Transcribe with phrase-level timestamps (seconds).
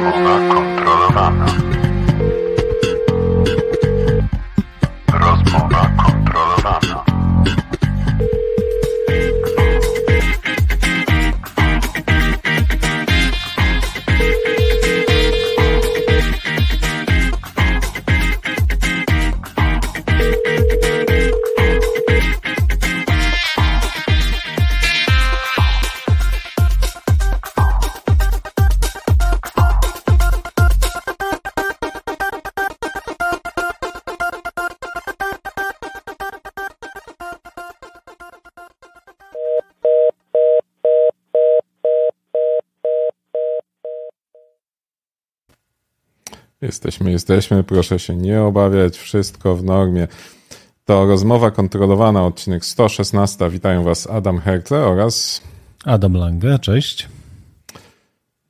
[0.00, 1.79] Rozmowa
[47.30, 50.08] Jesteśmy, proszę się nie obawiać, wszystko w normie.
[50.84, 53.50] To rozmowa kontrolowana, odcinek 116.
[53.50, 55.42] Witają Was Adam Herkle oraz
[55.84, 57.08] Adam Lange, cześć.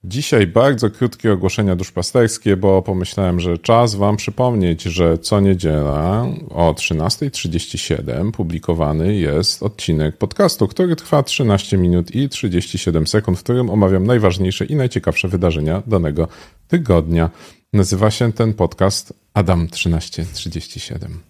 [0.05, 6.73] dzisiaj bardzo krótkie ogłoszenia duszpasterskie, bo pomyślałem, że czas Wam przypomnieć, że co niedziela o
[6.73, 14.07] 13.37 publikowany jest odcinek podcastu, który trwa 13 minut i 37 sekund, w którym omawiam
[14.07, 16.29] najważniejsze i najciekawsze wydarzenia danego
[16.69, 17.31] tygodnia.
[17.73, 21.21] Nazywa się ten podcast Adam 1337.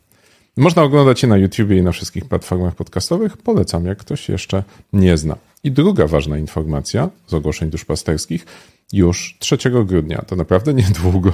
[0.56, 3.36] Można oglądać je na YouTubie i na wszystkich platformach podcastowych.
[3.36, 5.36] Polecam, jak ktoś jeszcze nie zna.
[5.64, 8.46] I druga ważna informacja z ogłoszeń duszpasterskich.
[8.92, 11.32] Już 3 grudnia, to naprawdę niedługo,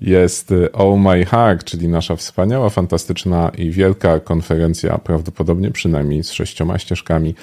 [0.00, 6.78] jest Oh My Heart, czyli nasza wspaniała, fantastyczna i wielka konferencja, prawdopodobnie przynajmniej z sześcioma
[6.78, 7.34] ścieżkami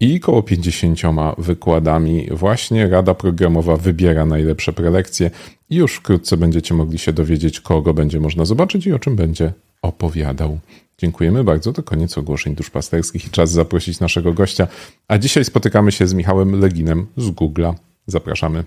[0.00, 1.00] i około 50
[1.38, 2.28] wykładami.
[2.30, 5.30] Właśnie Rada Programowa wybiera najlepsze prelekcje
[5.70, 9.52] i już wkrótce będziecie mogli się dowiedzieć, kogo będzie można zobaczyć i o czym będzie
[9.82, 10.58] opowiadał.
[10.98, 11.72] Dziękujemy bardzo.
[11.72, 14.68] To koniec ogłoszeń duszpasterskich i czas zaprosić naszego gościa.
[15.08, 17.74] A dzisiaj spotykamy się z Michałem Leginem z Google'a.
[18.06, 18.64] Zapraszamy.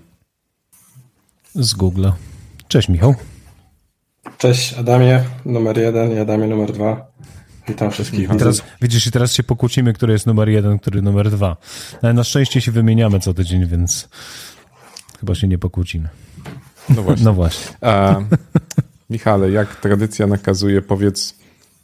[1.54, 2.08] Z Google.
[2.68, 3.14] Cześć Michał.
[4.38, 7.06] Cześć Adamie numer jeden i Adamie numer dwa.
[7.68, 8.30] Witam wszystkich.
[8.34, 11.56] I teraz, widzisz, i teraz się pokłócimy, który jest numer jeden, który numer dwa.
[12.02, 14.08] Ale na szczęście się wymieniamy co tydzień, więc
[15.20, 16.08] chyba się nie pokłócimy.
[16.88, 17.24] No właśnie.
[17.24, 17.76] No właśnie.
[17.80, 18.20] A,
[19.10, 21.34] Michale, jak tradycja nakazuje, powiedz,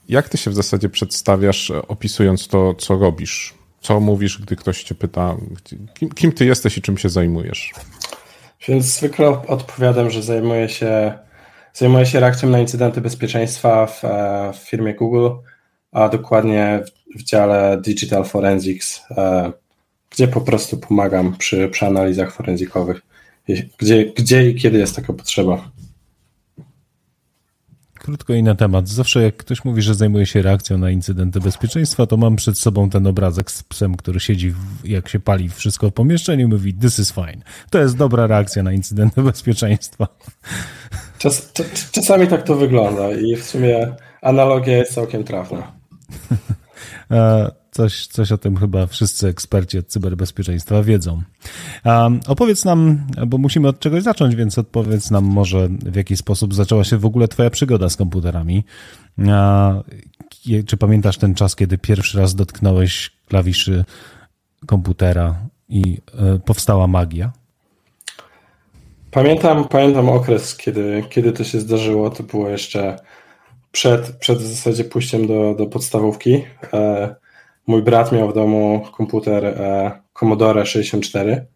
[0.08, 3.54] jak ty się w zasadzie przedstawiasz, e, opisując to, co robisz?
[3.80, 5.36] Co mówisz, gdy ktoś cię pyta,
[5.94, 7.72] kim, kim ty jesteś i czym się zajmujesz?
[8.68, 11.12] Więc zwykle odpowiadam, że zajmuję się,
[11.74, 15.28] zajmuję się reakcją na incydenty bezpieczeństwa w, e, w firmie Google,
[15.94, 19.52] a dokładnie w, w dziale Digital Forensics, e,
[20.10, 23.02] gdzie po prostu pomagam przy, przy analizach forenzikowych,
[23.78, 25.70] gdzie, gdzie i kiedy jest taka potrzeba.
[27.94, 28.88] Krótko i na temat.
[28.88, 32.90] Zawsze jak ktoś mówi, że zajmuje się reakcją na incydenty bezpieczeństwa, to mam przed sobą
[32.90, 36.74] ten obrazek z psem, który siedzi, w, jak się pali wszystko w pomieszczeniu i mówi
[36.74, 37.38] this is fine.
[37.70, 40.08] To jest dobra reakcja na incydenty bezpieczeństwa.
[41.18, 41.52] Czas,
[41.92, 45.73] czasami tak to wygląda i w sumie analogia jest całkiem trafna.
[47.70, 51.22] Coś, coś o tym chyba wszyscy eksperci od cyberbezpieczeństwa wiedzą.
[51.84, 56.54] Um, opowiedz nam, bo musimy od czegoś zacząć, więc odpowiedz nam może w jaki sposób
[56.54, 58.64] zaczęła się w ogóle twoja przygoda z komputerami.
[60.66, 63.84] czy pamiętasz ten czas, kiedy pierwszy raz dotknąłeś klawiszy
[64.66, 65.34] komputera
[65.68, 67.32] i e, powstała magia?
[69.10, 72.10] Pamiętam, pamiętam okres, kiedy, kiedy to się zdarzyło.
[72.10, 72.96] To było jeszcze
[73.74, 76.44] przed, przed w zasadzie pójściem do, do podstawówki.
[76.72, 77.14] E,
[77.66, 81.46] mój brat miał w domu komputer e, Commodore 64,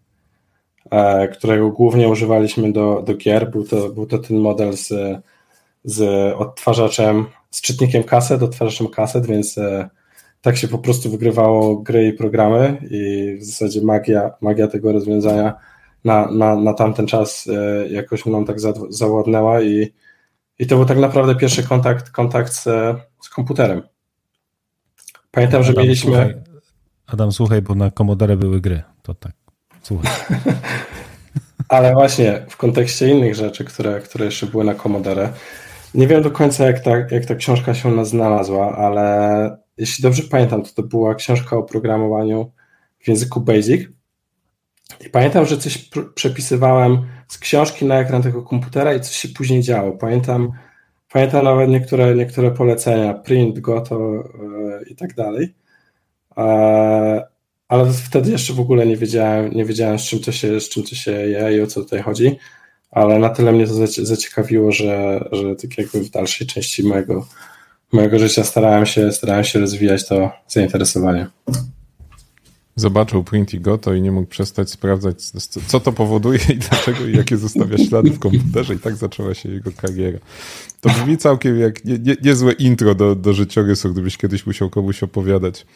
[0.90, 3.50] e, którego głównie używaliśmy do, do gier.
[3.50, 4.92] Był to, był to ten model z,
[5.84, 6.02] z
[6.36, 9.88] odtwarzaczem, z czytnikiem kaset, odtwarzaczem kaset, więc e,
[10.42, 15.54] tak się po prostu wygrywało gry i programy i w zasadzie magia, magia tego rozwiązania
[16.04, 17.48] na, na, na tamten czas
[17.90, 18.56] jakoś nam tak
[18.88, 19.92] zawładnęła i,
[20.58, 22.64] i to był tak naprawdę pierwszy kontakt, kontakt z,
[23.20, 23.82] z komputerem.
[25.30, 26.12] Pamiętam, że Adam, mieliśmy.
[26.12, 26.34] Słuchaj,
[27.06, 28.82] Adam, słuchaj, bo na Commodore były gry.
[29.02, 29.32] To tak.
[29.82, 30.12] Słuchaj.
[31.68, 35.32] Ale właśnie w kontekście innych rzeczy, które, które jeszcze były na Commodore.
[35.94, 40.62] Nie wiem do końca, jak ta, jak ta książka się znalazła, ale jeśli dobrze pamiętam,
[40.62, 42.52] to to była książka o programowaniu
[42.98, 43.88] w języku Basic.
[45.06, 49.62] I pamiętam, że coś przepisywałem z książki na ekran tego komputera i coś się później
[49.62, 49.92] działo.
[49.92, 50.52] Pamiętam,
[51.12, 55.54] Pamiętam nawet niektóre, niektóre polecenia, print, goto yy, i tak dalej.
[56.36, 57.26] E,
[57.68, 60.82] ale wtedy jeszcze w ogóle nie wiedziałem, nie wiedziałem z, czym to się, z czym
[60.82, 62.38] to się je i o co tutaj chodzi.
[62.90, 67.26] Ale na tyle mnie to zaciekawiło, że, że tak jakby w dalszej części mojego,
[67.92, 71.26] mojego życia starałem się, starałem się rozwijać to zainteresowanie.
[72.80, 75.22] Zobaczył print i goto i nie mógł przestać sprawdzać,
[75.66, 79.48] co to powoduje i dlaczego i jakie zostawia ślady w komputerze i tak zaczęła się
[79.48, 80.18] jego kariera.
[80.80, 85.02] To brzmi całkiem jak nie, nie, niezłe intro do, do życiorysu, gdybyś kiedyś musiał komuś
[85.02, 85.66] opowiadać.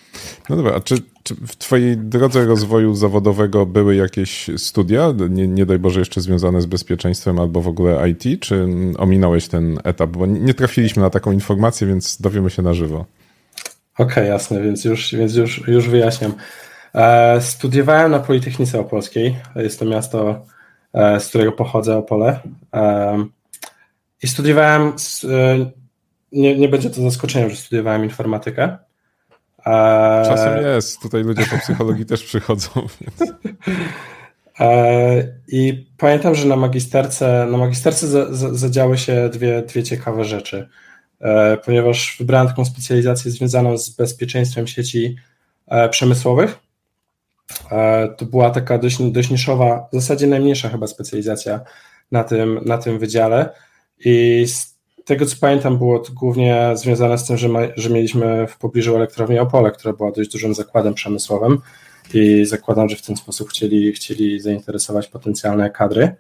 [0.49, 5.67] No dobra, a czy, czy w twojej drodze rozwoju zawodowego były jakieś studia, nie, nie
[5.67, 8.67] daj Boże jeszcze związane z bezpieczeństwem albo w ogóle IT, czy
[8.99, 10.11] ominąłeś ten etap?
[10.11, 13.07] Bo nie trafiliśmy na taką informację, więc dowiemy się na żywo.
[13.95, 16.33] Okej, okay, jasne, więc już, więc już, już wyjaśniam.
[16.95, 19.37] E, studiowałem na Politechnice Opolskiej.
[19.57, 20.47] Jest to miasto,
[20.93, 22.41] e, z którego pochodzę, Opole.
[22.75, 23.25] E,
[24.23, 24.93] I studiowałem,
[26.33, 28.79] nie, nie będzie to zaskoczeniem, że studiowałem informatykę.
[30.25, 31.03] Czasem jest.
[31.03, 32.71] Tutaj ludzie po psychologii też przychodzą.
[32.75, 33.33] Więc.
[35.49, 38.07] I pamiętam, że na magisterce, na magisterce
[38.53, 40.69] zadziały się dwie, dwie ciekawe rzeczy,
[41.65, 45.17] ponieważ wybrałem taką specjalizację związaną z bezpieczeństwem sieci
[45.91, 46.59] przemysłowych
[48.17, 51.61] to była taka dość, dość niszowa, w zasadzie najmniejsza chyba specjalizacja
[52.13, 53.49] na tym, na tym wydziale
[54.05, 58.47] i z tego co pamiętam było to głównie związane z tym, że, ma, że mieliśmy
[58.47, 61.59] w pobliżu elektrownię Opole, która była dość dużym zakładem przemysłowym
[62.15, 66.15] i zakładam, że w ten sposób chcieli, chcieli zainteresować potencjalne kadry.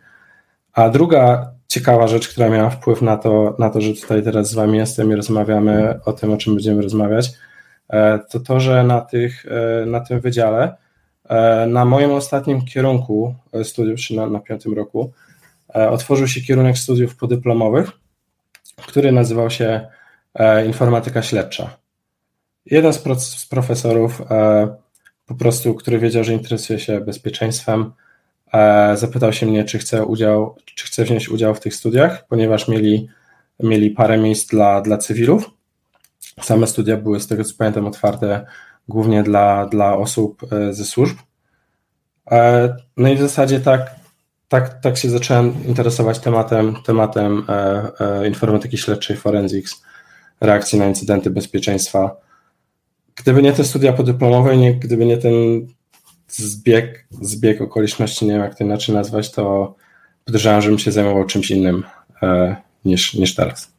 [0.72, 4.54] A druga ciekawa rzecz, która miała wpływ na to, na to, że tutaj teraz z
[4.54, 7.30] Wami jestem i rozmawiamy o tym, o czym będziemy rozmawiać,
[7.88, 10.81] e, to to, że na, tych, e, na tym wydziale E,
[11.66, 15.12] na moim ostatnim kierunku e, studiów, czy na, na piątym roku,
[15.74, 17.90] e, otworzył się kierunek studiów podyplomowych,
[18.86, 19.86] który nazywał się
[20.66, 21.76] informatyka śledcza.
[22.66, 24.22] Jeden z, pro, z profesorów,
[25.26, 27.92] po prostu, który wiedział, że interesuje się bezpieczeństwem,
[28.94, 33.08] zapytał się mnie, czy chcę, udział, czy chcę wziąć udział w tych studiach, ponieważ mieli,
[33.60, 35.50] mieli parę miejsc dla, dla cywilów.
[36.42, 38.46] Same studia były, z tego co pamiętam, otwarte
[38.88, 41.16] głównie dla, dla osób e, ze służb.
[42.30, 43.90] E, no i w zasadzie tak,
[44.48, 49.82] tak, tak się zacząłem interesować tematem, tematem e, informatyki śledczej, forensics,
[50.40, 52.16] reakcji na incydenty bezpieczeństwa.
[53.14, 55.32] Gdyby nie te studia podyplomowe, nie, gdyby nie ten
[56.28, 59.74] zbieg, zbieg okoliczności, nie wiem jak to inaczej nazwać, to
[60.24, 61.84] podejrzewam, żebym się zajmował czymś innym
[62.84, 63.72] niż, niż teraz.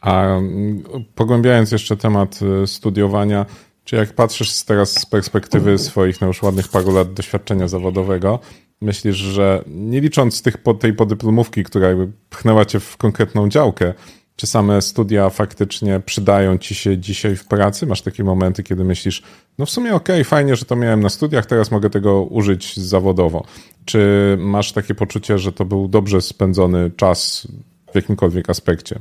[0.00, 0.82] A mm,
[1.14, 3.46] pogłębiając jeszcze temat studiowania,
[3.84, 8.38] czy jak patrzysz teraz z perspektywy swoich no już ładnych paru lat doświadczenia zawodowego,
[8.80, 13.94] myślisz, że nie licząc tych, tej podyplomówki, która jakby pchnęła cię w konkretną działkę,
[14.36, 17.86] czy same studia faktycznie przydają ci się dzisiaj w pracy?
[17.86, 19.22] Masz takie momenty, kiedy myślisz,
[19.58, 22.76] no w sumie okej, okay, fajnie, że to miałem na studiach, teraz mogę tego użyć
[22.76, 23.44] zawodowo.
[23.84, 27.48] Czy masz takie poczucie, że to był dobrze spędzony czas
[27.92, 28.98] w jakimkolwiek aspekcie?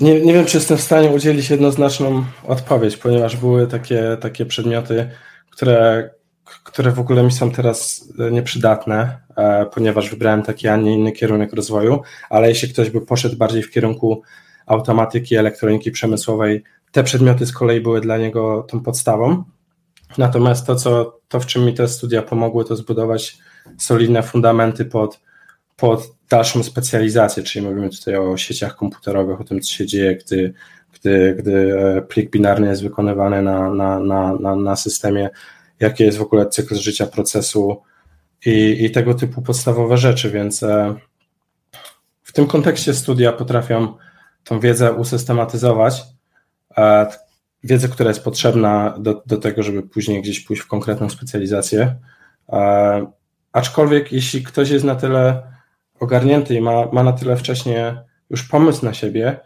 [0.00, 5.10] Nie, nie wiem, czy jestem w stanie udzielić jednoznaczną odpowiedź, ponieważ były takie, takie przedmioty,
[5.50, 6.10] które,
[6.64, 11.52] które w ogóle mi są teraz nieprzydatne, e, ponieważ wybrałem taki, a nie inny kierunek
[11.52, 14.22] rozwoju, ale jeśli ktoś by poszedł bardziej w kierunku
[14.66, 19.44] automatyki, elektroniki przemysłowej, te przedmioty z kolei były dla niego tą podstawą.
[20.18, 23.38] Natomiast to, co, to w czym mi te studia pomogły, to zbudować
[23.78, 25.20] solidne fundamenty pod,
[25.76, 30.54] pod dalszą specjalizację, czyli mówimy tutaj o sieciach komputerowych, o tym, co się dzieje, gdy,
[30.94, 35.30] gdy, gdy e, plik binarny jest wykonywany na, na, na, na, na systemie,
[35.80, 37.82] jaki jest w ogóle cykl życia procesu
[38.46, 40.94] i, i tego typu podstawowe rzeczy, więc e,
[42.22, 43.94] w tym kontekście studia potrafią
[44.44, 46.02] tą wiedzę usystematyzować,
[46.76, 47.06] e,
[47.64, 51.94] wiedzę, która jest potrzebna do, do tego, żeby później gdzieś pójść w konkretną specjalizację.
[53.52, 55.42] Aczkolwiek jeśli ktoś jest na tyle
[56.00, 59.40] ogarnięty i ma, ma na tyle wcześnie już pomysł na siebie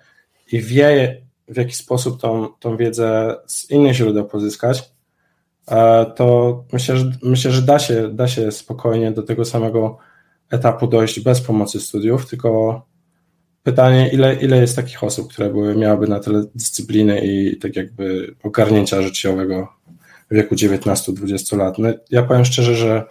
[0.52, 4.92] i wie, w jaki sposób tą, tą wiedzę z innych źródeł pozyskać,
[5.68, 9.98] e, to myślę, że, myślę, że da, się, da się spokojnie do tego samego
[10.50, 12.82] etapu dojść bez pomocy studiów, tylko
[13.62, 18.34] pytanie, ile, ile jest takich osób, które były, miałyby na tyle dyscypliny i tak jakby
[18.42, 19.68] ogarnięcia życiowego
[20.30, 21.78] w wieku 19-20 lat.
[21.78, 23.04] No, ja powiem szczerze, że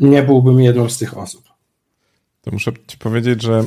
[0.00, 1.53] nie byłbym jedną z tych osób
[2.44, 3.64] to muszę ci powiedzieć, że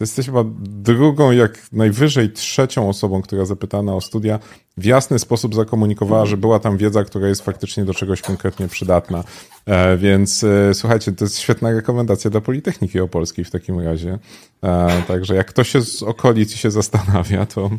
[0.00, 4.38] jesteś chyba drugą, jak najwyżej trzecią osobą, która zapytana o studia,
[4.76, 9.24] w jasny sposób zakomunikowała, że była tam wiedza, która jest faktycznie do czegoś konkretnie przydatna.
[9.66, 14.18] E, więc e, słuchajcie, to jest świetna rekomendacja dla Politechniki Opolskiej w takim razie.
[14.62, 17.70] E, także jak ktoś się z okolic się zastanawia, to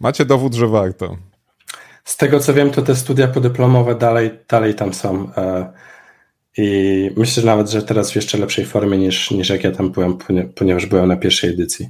[0.00, 1.16] macie dowód, że warto.
[2.04, 5.30] Z tego co wiem, to te studia podyplomowe dalej, dalej tam są.
[6.58, 10.18] I myślę nawet, że teraz w jeszcze lepszej formie niż, niż jak ja tam byłem,
[10.54, 11.88] ponieważ byłem na pierwszej edycji.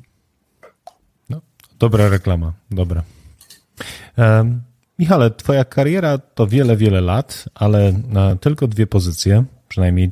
[1.31, 1.41] No,
[1.79, 3.03] dobra reklama, dobra.
[4.19, 4.61] Um,
[4.99, 7.93] Michale, twoja kariera to wiele, wiele lat, ale
[8.41, 10.11] tylko dwie pozycje, przynajmniej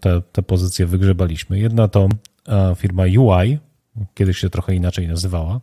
[0.00, 1.58] te, te pozycje wygrzebaliśmy.
[1.58, 2.08] Jedna to
[2.48, 3.58] e, firma UI,
[4.14, 5.60] kiedyś się trochę inaczej nazywała.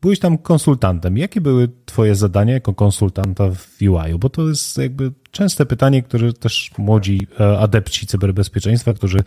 [0.00, 1.18] Byłeś tam konsultantem.
[1.18, 4.18] Jakie były twoje zadania jako konsultanta w UI?
[4.18, 9.18] Bo to jest jakby częste pytanie, które też młodzi e, adepci cyberbezpieczeństwa, którzy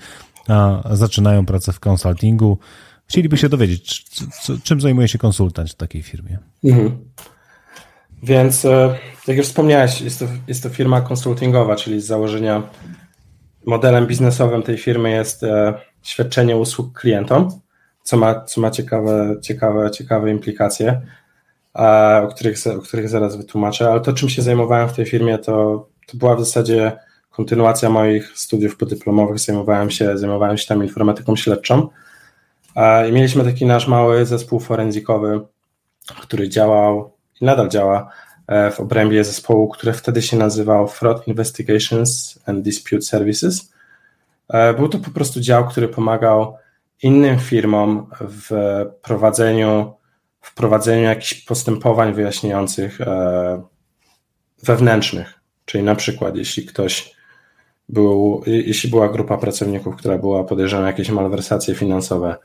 [0.91, 2.57] zaczynają pracę w konsultingu,
[3.07, 4.05] chcieliby się dowiedzieć,
[4.63, 6.39] czym zajmuje się konsultant w takiej firmie.
[6.63, 6.97] Mhm.
[8.23, 8.95] Więc, e,
[9.27, 12.63] jak już wspomniałeś, jest to, jest to firma konsultingowa, czyli z założenia
[13.65, 17.49] modelem biznesowym tej firmy jest e, świadczenie usług klientom,
[18.11, 21.01] co ma, co ma ciekawe, ciekawe, ciekawe implikacje,
[22.23, 25.87] o których, o których zaraz wytłumaczę, ale to, czym się zajmowałem w tej firmie, to,
[26.07, 26.91] to była w zasadzie
[27.29, 29.39] kontynuacja moich studiów podyplomowych.
[29.39, 31.89] Zajmowałem się, zajmowałem się tam informatyką śledczą
[33.09, 35.41] i mieliśmy taki nasz mały zespół forenzikowy,
[36.21, 38.09] który działał i nadal działa
[38.47, 43.73] e, w obrębie zespołu, który wtedy się nazywał Fraud Investigations and Dispute Services.
[44.49, 46.60] E, był to po prostu dział, który pomagał
[47.01, 48.49] innym firmom w
[49.01, 49.93] prowadzeniu,
[50.41, 53.61] w prowadzeniu jakichś postępowań wyjaśniających e,
[54.63, 55.33] wewnętrznych.
[55.65, 57.15] Czyli na przykład, jeśli ktoś
[57.89, 62.35] był, jeśli była grupa pracowników, która była podejrzana jakieś malwersacje finansowe,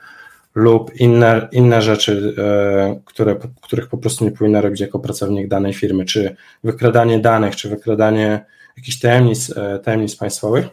[0.54, 5.74] lub inne, inne rzeczy, e, które, których po prostu nie powinna robić jako pracownik danej
[5.74, 8.44] firmy, czy wykradanie danych, czy wykradanie
[8.76, 10.68] jakichś tajemnic, e, tajemnic państwowych.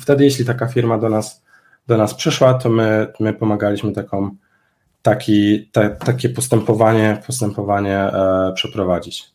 [0.00, 1.42] Wtedy, jeśli taka firma do nas,
[1.86, 4.30] do nas przyszła, to my, my pomagaliśmy taką,
[5.02, 5.70] taki,
[6.04, 9.30] takie postępowanie, postępowanie e, przeprowadzić.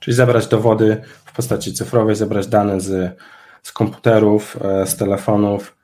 [0.00, 3.18] Czyli zebrać dowody w postaci cyfrowej, zebrać dane z,
[3.62, 5.76] z komputerów, e, z telefonów,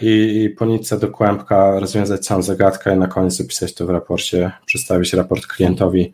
[0.00, 4.52] i, i nitce do kłębka rozwiązać całą zagadkę i na koniec zapisać to w raporcie,
[4.66, 6.12] przedstawić raport klientowi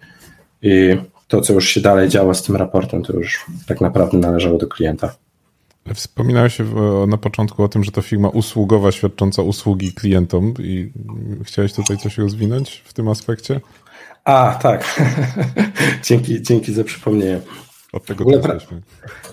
[0.63, 0.97] i
[1.29, 4.67] to, co już się dalej działo z tym raportem, to już tak naprawdę należało do
[4.67, 5.15] klienta.
[5.95, 6.59] Wspominałeś
[7.09, 10.93] na początku o tym, że to firma usługowa świadcząca usługi klientom i
[11.43, 13.61] chciałeś tutaj coś rozwinąć w tym aspekcie?
[14.25, 15.01] A, tak.
[16.07, 17.41] dzięki, dzięki za przypomnienie.
[17.93, 18.59] Od tego pra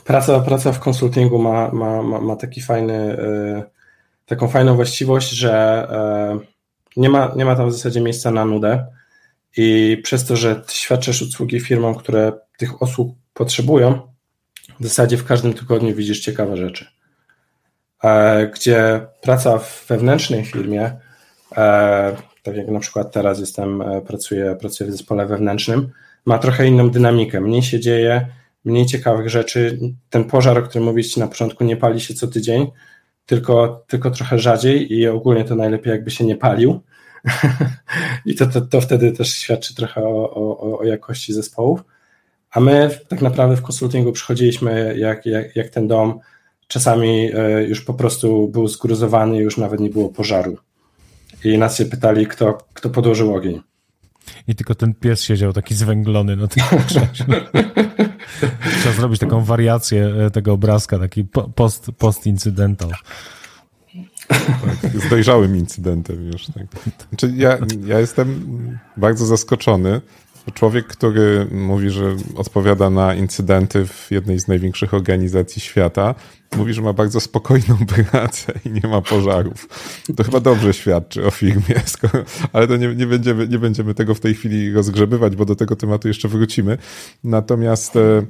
[0.04, 3.18] praca, praca w konsultingu ma, ma, ma, ma taki fajny,
[3.54, 3.64] yy,
[4.26, 5.54] taką fajną właściwość, że
[5.92, 6.40] e,
[6.98, 8.86] nie ma, nie ma tam w zasadzie miejsca na nudę
[9.58, 14.15] i przez to, że świadczysz usługi firmom, które tych usług potrzebują,
[14.80, 16.86] w zasadzie w każdym tygodniu widzisz ciekawe rzeczy.
[18.04, 20.92] E, gdzie praca w wewnętrznej firmie,
[21.58, 25.90] e, tak jak na przykład teraz jestem, pracuję, pracuję w zespole wewnętrznym,
[26.26, 27.42] ma trochę inną dynamikę.
[27.42, 28.28] Mniej się dzieje,
[28.66, 29.80] mniej ciekawych rzeczy.
[30.10, 32.72] Ten pożar, o którym mówiliście na początku, nie pali się co tydzień,
[33.26, 36.82] tylko, tylko trochę rzadziej i ogólnie to najlepiej jakby się nie palił.
[38.26, 41.84] I to, to, to wtedy też świadczy trochę o, o, o jakości zespołów.
[42.56, 46.20] A my tak naprawdę w konsultingu przychodziliśmy jak, jak, jak ten dom
[46.68, 50.58] czasami e, już po prostu był zgruzowany, już nawet nie było pożaru.
[51.44, 53.62] I nas się pytali, kto, kto podłożył ogień.
[54.48, 57.42] I tylko ten pies siedział taki zwęglony na tym krześle.
[58.80, 61.24] Trzeba zrobić taką wariację e, tego obrazka, taki
[61.56, 62.90] post, post-incydental.
[64.28, 66.46] Tak, z dojrzałym incydentem już.
[66.46, 66.64] Tak.
[67.10, 68.58] Znaczy ja, ja jestem
[68.98, 70.02] bardzo zaskoczony.
[70.54, 76.16] Człowiek, który mówi, że odpowiada na incydenty w jednej z największych organizacji świata,
[76.58, 77.78] mówi, że ma bardzo spokojną
[78.12, 79.68] pracę i nie ma pożarów.
[80.18, 81.82] To chyba dobrze świadczy o firmie,
[82.54, 85.76] ale to nie, nie, będziemy, nie będziemy tego w tej chwili rozgrzebywać, bo do tego
[85.76, 86.78] tematu jeszcze wrócimy.
[87.24, 88.26] Natomiast e,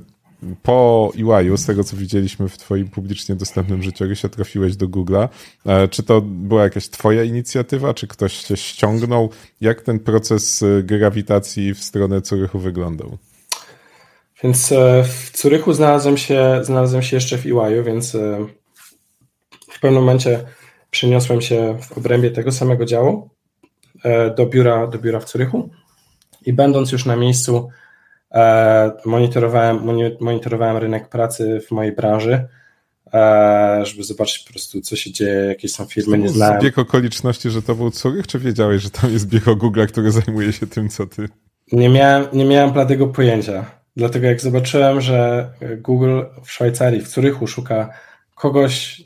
[0.64, 5.28] po EY, z tego co widzieliśmy w Twoim publicznie dostępnym życiorysie, trafiłeś do Google'a.
[5.66, 9.30] E, czy to była jakaś Twoja inicjatywa, czy ktoś Cię ściągnął?
[9.62, 13.18] Jak ten proces e, grawitacji w stronę Curychu wyglądał?
[14.44, 18.18] Więc e, w Curychu znalazłem się, znalazłem się jeszcze w EY, więc
[19.72, 20.44] w pewnym momencie
[20.92, 23.30] przeniosłem się w obrębie tego samego działu
[24.38, 25.70] do biura, do biura w Curychu
[26.46, 27.85] i będąc już na miejscu E,
[29.06, 29.80] monitorowałem,
[30.20, 32.48] monitorowałem rynek pracy w mojej branży,
[33.13, 36.62] e, żeby zobaczyć po prostu, co się dzieje, jakie są firmy, nie znałem.
[36.62, 40.54] Zbieg okoliczności, że to był Curych, czy wiedziałeś, że tam jest bieg Google, który zajmuje
[40.54, 41.30] się tym, co ty?
[41.72, 43.65] Nie miałem, nie miałem bladego pojęcia.
[43.96, 47.89] Dlatego jak zobaczyłem, że Google w Szwajcarii, w Curychu szuka
[48.36, 49.04] kogoś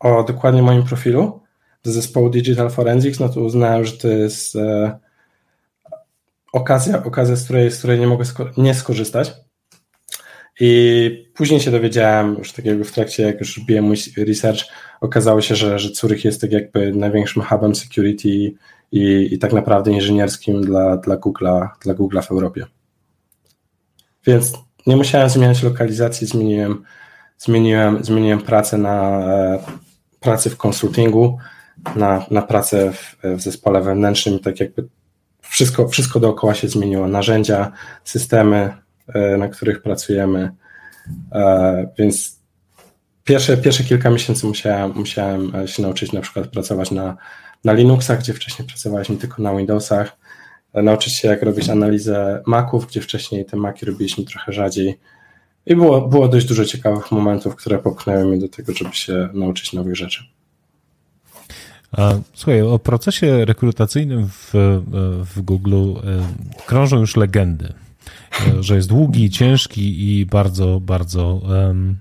[0.00, 1.40] o dokładnie moim profilu
[1.84, 4.98] do zespołu Digital Forensics, no to uznałem, że to jest e,
[6.52, 9.32] okazja, okazja z, której, z której nie mogę sko nie skorzystać.
[10.60, 14.60] I później się dowiedziałem, już tak jakby w trakcie, jak już robiłem mój research,
[15.00, 18.28] okazało się, że, że Zurich jest tak jakby największym hubem security
[18.92, 22.66] i, i tak naprawdę inżynierskim dla, dla, Google'a, dla Google'a w Europie.
[24.26, 24.52] Więc
[24.86, 26.84] nie musiałem zmieniać lokalizacji, zmieniłem,
[27.38, 29.58] zmieniłem, zmieniłem pracę na e,
[30.20, 31.38] pracy w konsultingu,
[31.96, 34.88] na, na pracę w, w zespole wewnętrznym, tak jakby
[35.60, 37.08] wszystko, wszystko dookoła się zmieniło.
[37.08, 37.72] Narzędzia,
[38.04, 38.72] systemy,
[39.14, 40.50] e, na których pracujemy.
[41.32, 42.40] E, więc
[43.24, 47.16] pierwsze, pierwsze kilka miesięcy musiałem, musiałem się nauczyć na przykład pracować na,
[47.64, 50.16] na Linuxach, gdzie wcześniej pracowaliśmy tylko na Windowsach.
[50.72, 54.98] E, nauczyć się, jak robić analizę Maców, gdzie wcześniej te Maki robiliśmy trochę rzadziej.
[55.66, 59.72] I było, było dość dużo ciekawych momentów, które popchnęły mnie do tego, żeby się nauczyć
[59.72, 60.24] nowych rzeczy.
[62.34, 64.52] Słuchaj, o procesie rekrutacyjnym w,
[65.34, 67.72] w Google e, krążą już legendy,
[68.40, 71.96] e, że jest długi, ciężki i bardzo, bardzo um,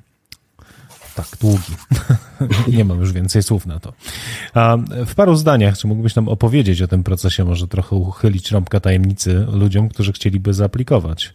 [1.16, 1.76] tak, długi.
[2.78, 3.94] Nie mam już więcej słów na to.
[5.06, 9.46] W paru zdaniach, czy mógłbyś nam opowiedzieć o tym procesie, może trochę uchylić rąbka tajemnicy
[9.52, 11.34] ludziom, którzy chcieliby zaaplikować?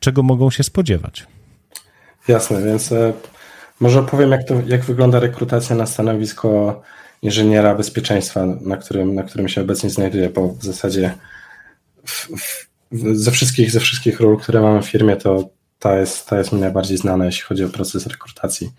[0.00, 1.26] Czego mogą się spodziewać?
[2.28, 3.12] Jasne, więc e,
[3.80, 6.82] może opowiem, jak, to, jak wygląda rekrutacja na stanowisko
[7.24, 11.14] inżyniera bezpieczeństwa, na którym, na którym się obecnie znajduję, bo w zasadzie
[12.04, 12.68] w, w,
[13.14, 16.60] ze, wszystkich, ze wszystkich ról, które mamy w firmie, to ta jest, ta jest mi
[16.60, 18.70] najbardziej znana, jeśli chodzi o proces rekrutacji.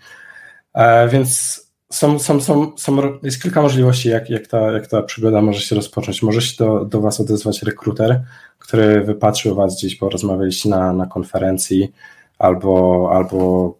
[0.74, 1.60] E, więc
[1.92, 5.76] są, są, są, są, jest kilka możliwości, jak, jak, ta, jak ta przygoda może się
[5.76, 6.22] rozpocząć.
[6.22, 8.22] Może się do, do Was odezwać rekruter,
[8.58, 11.92] który wypatrzył Was gdzieś, bo rozmawialiście na, na konferencji,
[12.38, 13.78] albo, albo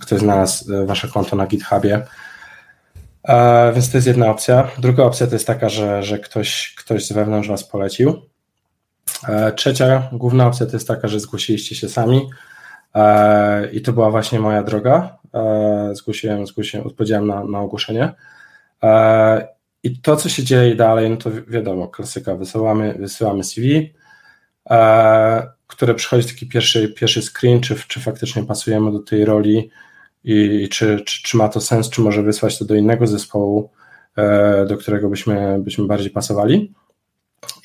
[0.00, 2.06] ktoś znalazł Wasze konto na GitHubie.
[3.30, 4.70] E, więc to jest jedna opcja.
[4.78, 8.22] Druga opcja to jest taka, że, że ktoś, ktoś z wewnątrz Was polecił.
[9.28, 12.30] E, trzecia, główna opcja to jest taka, że zgłosiliście się sami
[12.94, 15.20] e, i to była właśnie moja droga.
[15.92, 18.12] Zgłosiłem, zgłosiłem odpowiedziałem na, na ogłoszenie.
[19.82, 23.94] I to, co się dzieje dalej, no to wiadomo, klasyka, wysyłamy, wysyłamy CV,
[25.66, 29.70] które przychodzi taki pierwszy, pierwszy screen, czy, czy faktycznie pasujemy do tej roli
[30.24, 33.70] i czy, czy, czy ma to sens, czy może wysłać to do innego zespołu,
[34.68, 36.74] do którego byśmy, byśmy bardziej pasowali.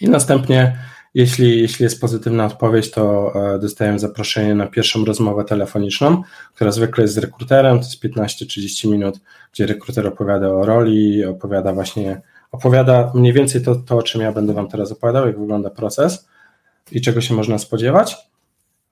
[0.01, 0.77] I następnie
[1.15, 6.21] jeśli, jeśli jest pozytywna odpowiedź, to e, dostajemy zaproszenie na pierwszą rozmowę telefoniczną,
[6.55, 9.19] która zwykle jest z rekruterem, to jest 15-30 minut,
[9.53, 14.31] gdzie rekruter opowiada o roli, opowiada właśnie, opowiada mniej więcej to, to, o czym ja
[14.31, 16.27] będę Wam teraz opowiadał, jak wygląda proces
[16.91, 18.17] i czego się można spodziewać.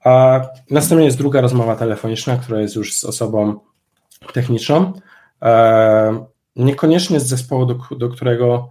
[0.04, 0.40] A
[0.70, 3.60] następnie jest druga rozmowa telefoniczna, która jest już z osobą
[4.32, 4.92] techniczną,
[5.42, 6.24] e,
[6.56, 8.70] niekoniecznie z zespołu, do, do którego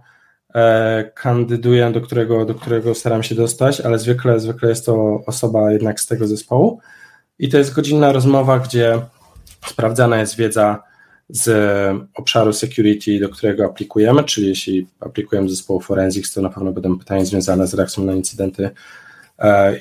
[0.54, 5.72] E, kandyduję, do którego, do którego staram się dostać, ale zwykle, zwykle jest to osoba
[5.72, 6.80] jednak z tego zespołu.
[7.38, 9.00] I to jest godzinna rozmowa, gdzie
[9.66, 10.82] sprawdzana jest wiedza
[11.28, 11.48] z
[12.14, 16.98] obszaru security, do którego aplikujemy, czyli jeśli aplikujemy do zespołu forensics, to na pewno będą
[16.98, 18.70] pytania związane z reakcją na incydenty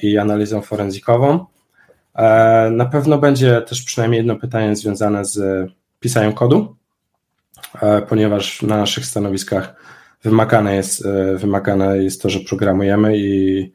[0.01, 1.45] i analizą forenzikową.
[2.15, 6.75] E, na pewno będzie też przynajmniej jedno pytanie związane z pisaniem kodu,
[8.09, 9.75] ponieważ na naszych stanowiskach
[10.23, 13.71] wymagane jest, e, wymagane jest to, że programujemy i,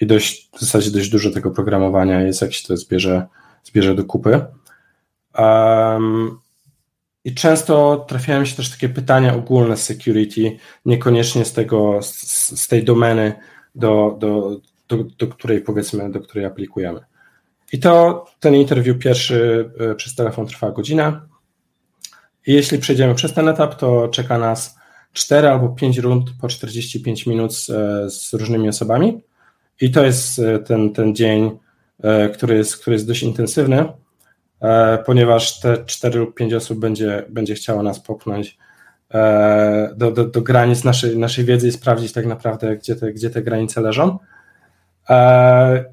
[0.00, 3.26] i dość, w zasadzie dość dużo tego programowania jest, jak się to zbierze,
[3.64, 4.44] zbierze do kupy.
[5.38, 6.38] Um,
[7.24, 12.84] I często trafiają się też takie pytania ogólne security, niekoniecznie z tego, z, z tej
[12.84, 13.32] domeny,
[13.74, 17.00] do, do, do, do której powiedzmy, do której aplikujemy.
[17.72, 21.20] I to ten interview pierwszy e, przez telefon trwa godzinę.
[22.46, 24.78] I jeśli przejdziemy przez ten etap, to czeka nas
[25.12, 27.66] 4 albo 5 rund po 45 minut z,
[28.14, 29.22] z różnymi osobami.
[29.80, 31.58] I to jest e, ten, ten dzień,
[32.02, 33.92] e, który jest, który jest dość intensywny,
[34.60, 38.58] e, ponieważ te 4 lub 5 osób będzie, będzie chciało nas popchnąć
[39.96, 43.42] do, do, do granic naszej, naszej wiedzy i sprawdzić tak naprawdę, gdzie te, gdzie te
[43.42, 44.18] granice leżą.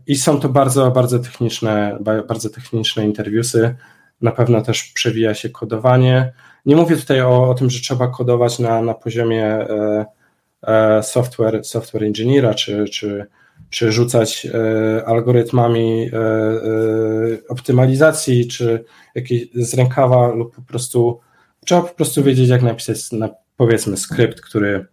[0.07, 1.97] I są to bardzo, bardzo techniczne,
[2.27, 3.75] bardzo techniczne interwiusy.
[4.21, 6.33] Na pewno też przewija się kodowanie.
[6.65, 10.05] Nie mówię tutaj o, o tym, że trzeba kodować na, na poziomie e,
[10.63, 13.25] e, software, software engineera, czy, czy,
[13.69, 16.11] czy rzucać e, algorytmami
[17.49, 21.19] optymalizacji, czy jakieś z rękawa lub po prostu
[21.65, 24.85] trzeba po prostu wiedzieć, jak napisać na, powiedzmy skrypt, który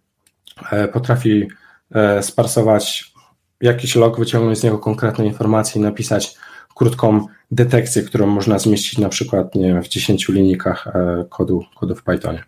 [0.93, 1.47] potrafi
[2.21, 3.12] sparsować
[3.63, 6.37] jakiś log, wyciągnąć z niego konkretne informacje i napisać
[6.75, 11.95] krótką detekcję, którą można zmieścić na przykład nie wiem, w 10 linijkach e, kodu, kodu
[11.95, 12.43] w Pythonie.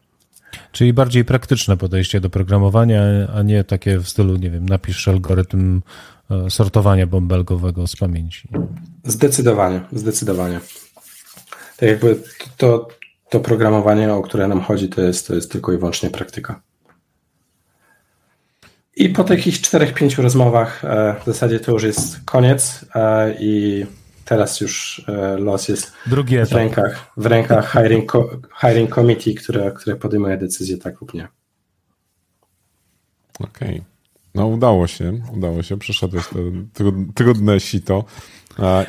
[0.72, 3.02] Czyli bardziej praktyczne podejście do programowania,
[3.36, 5.82] a nie takie w stylu, nie wiem, napisz algorytm
[6.32, 8.48] e, sortowania bąbelkowego z pamięci.
[9.04, 10.60] Zdecydowanie, zdecydowanie.
[11.78, 12.20] Tak jakby
[12.58, 12.88] to,
[13.30, 16.62] to programowanie, o które nam chodzi, to jest, to jest tylko i wyłącznie praktyka.
[18.96, 23.86] I po takich czterech, pięciu rozmowach e, w zasadzie to już jest koniec e, i
[24.26, 28.12] teraz już e, los jest Drugi w rękach, w rękach hiring,
[28.62, 31.28] hiring committee, które, które podejmuje decyzję tak lub nie.
[33.40, 33.95] Okej.
[34.36, 36.36] No udało się, udało się, przeszedłeś to
[36.84, 38.06] tru- trudne sito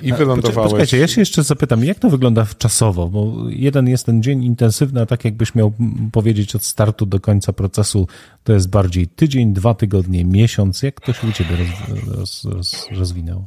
[0.03, 0.71] i wylądowałeś...
[0.71, 3.09] Poczekajcie, ja się jeszcze zapytam, jak to wygląda czasowo?
[3.09, 5.73] Bo jeden jest ten dzień intensywny, a tak jakbyś miał
[6.13, 8.09] powiedzieć od startu do końca procesu,
[8.45, 10.83] to jest bardziej tydzień, dwa tygodnie, miesiąc.
[10.83, 13.47] Jak to się u ciebie roz, roz, roz, rozwinęło?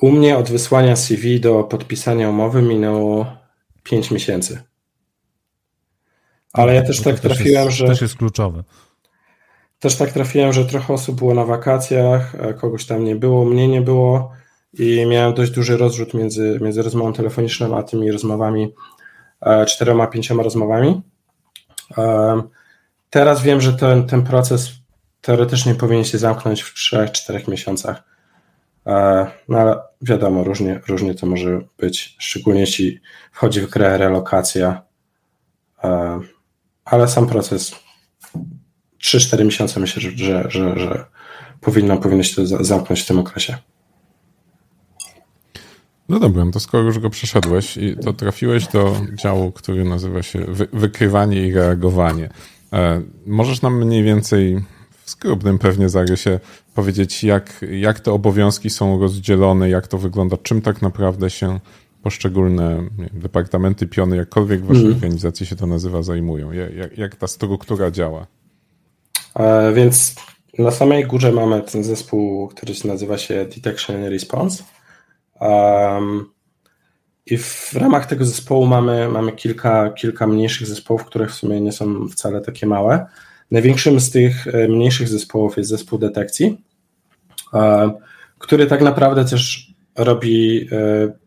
[0.00, 3.26] U mnie od wysłania CV do podpisania umowy minęło
[3.82, 4.62] 5 miesięcy.
[6.52, 8.64] Ale ja też Bo tak też trafiłem, jest, że też jest kluczowe.
[9.84, 13.68] Też tak trafiłem, że trochę osób było na wakacjach, e, kogoś tam nie było, mnie
[13.68, 14.32] nie było
[14.72, 18.74] i miałem dość duży rozrzut między, między rozmową telefoniczną a tymi rozmowami,
[19.40, 21.02] e, czterema, pięcioma rozmowami.
[23.10, 24.70] Teraz wiem, że ten, ten proces
[25.20, 28.02] teoretycznie powinien się zamknąć w 3-4 miesiącach.
[28.86, 33.00] E, No ale wiadomo, różnie, różnie to może być, szczególnie jeśli
[33.32, 34.82] wchodzi w grę relokacja.
[36.84, 37.83] Ale sam proces
[39.04, 41.04] 3-4 miesiące myślę, że, że, że, że
[41.60, 43.56] powinno, powinno się to za- zamknąć w tym okresie.
[46.08, 50.38] No dobra, to skoro już go przeszedłeś, i to trafiłeś do działu, który nazywa się
[50.38, 52.28] wy wykrywanie i reagowanie.
[52.72, 54.64] E, możesz nam mniej więcej
[55.04, 56.40] w skromnym pewnie zarysie
[56.74, 61.60] powiedzieć, jak, jak te obowiązki są rozdzielone, jak to wygląda, czym tak naprawdę się
[62.02, 66.52] poszczególne wiem, departamenty, piony, jakkolwiek w waszej organizacji się to nazywa, zajmują?
[66.52, 68.26] Jak, jak ta struktura działa?
[69.36, 70.14] E, Więc
[70.58, 74.64] na samej górze mamy ten zespół, który nazywa się Detection Response.
[75.40, 76.30] Um,
[77.26, 81.72] I w ramach tego zespołu mamy, mamy kilka, kilka mniejszych zespołów, które w sumie nie
[81.72, 83.06] są wcale takie małe.
[83.50, 86.64] Największym z tych e, mniejszych zespołów jest zespół detekcji,
[87.54, 87.92] e,
[88.38, 90.68] który tak naprawdę też robi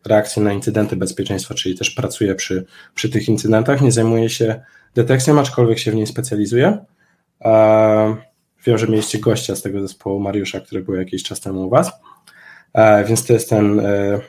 [0.05, 2.65] reakcje na incydenty bezpieczeństwa, czyli też pracuje przy,
[2.95, 3.81] przy tych incydentach.
[3.81, 4.61] Nie zajmuje się
[4.95, 6.77] detekcją, aczkolwiek się w niej specjalizuje.
[8.65, 11.91] Wiem, że mieliście gościa z tego zespołu, Mariusza, który był jakiś czas temu u Was.
[13.07, 14.19] Więc to jest ten e,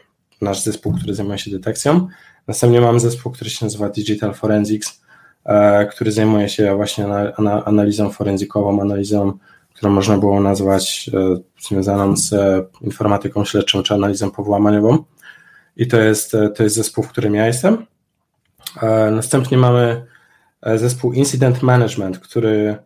[0.43, 2.09] nasz zespół, który zajmuje się detekcją.
[2.47, 5.01] Następnie mamy zespół, który się nazywa Digital Forensics,
[5.45, 9.39] e, który zajmuje się właśnie ana- ana- analizą forenzykową, analizą,
[9.75, 12.35] którą można było nazwać e, związaną z
[12.81, 15.05] informatyką śledczą czy analizą powłamaniową.
[15.77, 17.87] I to jest, to jest zespół, w którym ja jestem.
[19.11, 20.07] Następnie mamy
[20.77, 22.77] zespół Incident Management, który,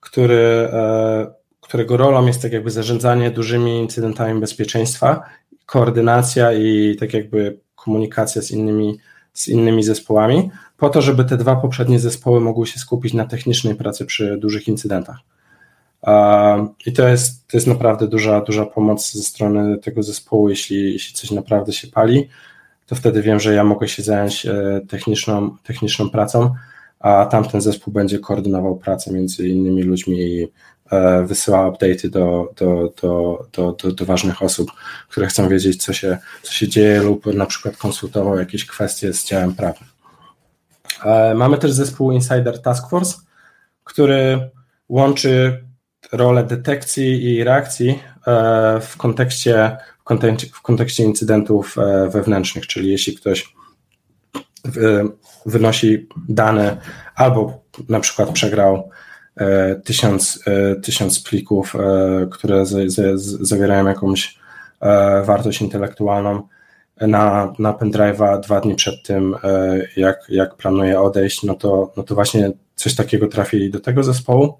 [0.00, 1.26] który, e,
[1.60, 5.22] którego rolą jest tak jakby zarządzanie dużymi incydentami bezpieczeństwa,
[5.66, 8.98] koordynacja i tak jakby komunikacja z innymi,
[9.32, 13.74] z innymi zespołami, po to, żeby te dwa poprzednie zespoły mogły się skupić na technicznej
[13.74, 15.16] pracy przy dużych incydentach.
[16.86, 21.14] I to jest, to jest naprawdę duża, duża pomoc ze strony tego zespołu, jeśli, jeśli
[21.14, 22.28] coś naprawdę się pali,
[22.86, 26.54] to wtedy wiem, że ja mogę się zająć e, techniczną, techniczną pracą,
[27.00, 30.48] a tamten zespół będzie koordynował pracę między innymi ludźmi i
[30.90, 34.70] e, wysyłał update'y do, do, do, do, do, ważnych osób,
[35.08, 39.24] które chcą wiedzieć, co się, co się dzieje lub na przykład konsultował jakieś kwestie z
[39.24, 39.88] działem prawnym.
[41.04, 43.14] E, Mamy też zespół Insider Task Force,
[43.84, 44.50] który
[44.88, 45.64] łączy
[46.12, 51.76] rolę detekcji i reakcji e, w kontekście, w kontekście, w kontekście incydentów
[52.10, 53.59] wewnętrznych, czyli jeśli ktoś
[55.46, 56.76] wynosi dane
[57.14, 58.90] albo na przykład przegrał
[59.36, 64.40] e, tysiąc, e, tysiąc plików, e, które z, z, z, zawierają jakąś
[65.24, 66.48] wartość intelektualną
[67.00, 69.36] na, na pendrive'a dwa dni przed tym,
[69.96, 74.58] jak, jak planuje odejść, no to, no to właśnie coś takiego trafi do tego zespołu.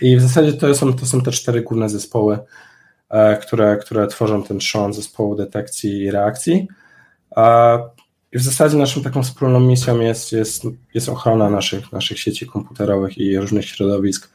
[0.00, 2.38] I w zasadzie to są, to są te cztery główne zespoły,
[3.42, 6.68] które, które tworzą ten trzon zespołu detekcji i reakcji.
[8.32, 10.62] E, I w zasadzie naszą taką wspólną misją jest, jest,
[10.94, 14.30] jest ochrona naszych, naszych sieci komputerowych i różnych środowisk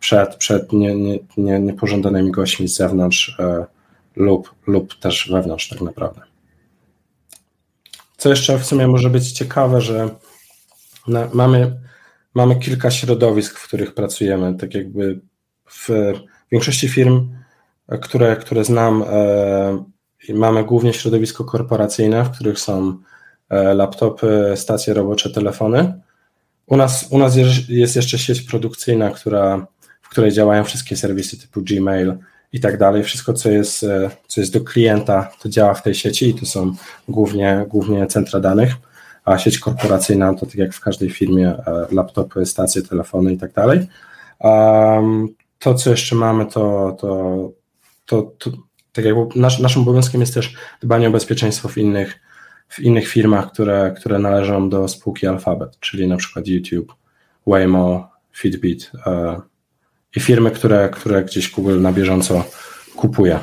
[0.00, 3.66] przed, przed nie, nie, nie, niepożądanymi gośćmi z zewnątrz e,
[4.16, 6.20] lub, lub też wewnątrz tak naprawdę.
[8.16, 10.08] Co jeszcze w sumie może być ciekawe, że
[11.08, 11.80] na, mamy,
[12.34, 14.54] mamy kilka środowisk, w których pracujemy.
[14.54, 15.20] Tak jakby
[15.66, 15.88] w
[16.52, 17.28] większości firm,
[18.02, 19.84] które, które znam, e,
[20.34, 22.94] mamy głównie środowisko korporacyjne, w których są e,
[23.74, 26.00] laptopy, stacje robocze, telefony.
[26.66, 27.36] U nas, u nas
[27.68, 29.66] jest, jeszcze sieć produkcyjna, która,
[30.02, 32.14] w której działają wszystkie serwisy typu Gmail
[32.52, 33.02] i tak dalej.
[33.02, 36.46] Wszystko, co jest, e, co jest do klienta, to działa w tej sieci i to
[36.46, 36.74] są
[37.08, 38.74] głównie, głównie centra danych,
[39.24, 43.52] a sieć korporacyjna to tak jak w każdej firmie e, laptopy, stacje, telefony i tak
[43.52, 43.86] dalej.
[45.58, 47.52] To, co jeszcze mamy, to, to,
[48.06, 48.50] to, to
[48.92, 52.20] tak jak nasz, naszym obowiązkiem jest też dbanie o bezpieczeństwo w innych,
[52.72, 56.94] w innych firmach, które, które należą do spółki Alphabet, czyli na przykład YouTube,
[57.46, 59.40] Waymo, Fitbit e,
[60.16, 62.44] i firmy, które, które gdzieś Google na bieżąco
[62.96, 63.38] kupuje.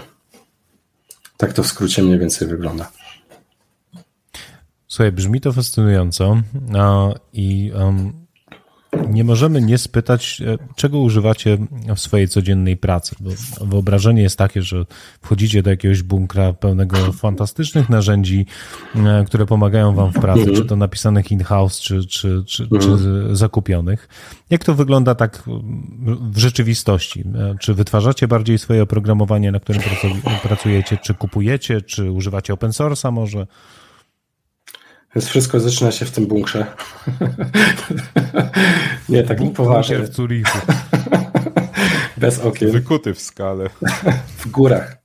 [1.37, 2.91] Tak to w skrócie mniej więcej wygląda.
[4.87, 6.41] Słuchaj, brzmi to fascynująco
[7.33, 8.18] i um,
[9.09, 11.57] nie możemy nie spytać, e, czego używacie
[11.95, 13.31] w swojej codziennej pracy, bo
[13.65, 14.85] wyobrażenie jest takie, że
[15.21, 18.45] wchodzicie do jakiegoś bunkra pełnego fantastycznych narzędzi,
[18.95, 22.89] e, które pomagają wam w pracy, czy to napisanych in-house, czy, czy, czy, czy
[23.31, 24.09] zakupionych.
[24.49, 25.43] Jak to wygląda tak
[26.31, 27.21] w rzeczywistości?
[27.21, 29.81] E, czy wytwarzacie bardziej swoje oprogramowanie, na którym
[30.43, 33.47] pracujecie, czy kupujecie, czy używacie open source'a może?
[35.15, 36.65] Więc wszystko zaczyna się w tym bunkrze.
[39.09, 39.99] nie, tak nie poważnie.
[39.99, 40.59] w Zurichu.
[42.17, 42.71] Bez okien.
[42.71, 43.69] Wykuty w skale.
[44.39, 44.97] w górach.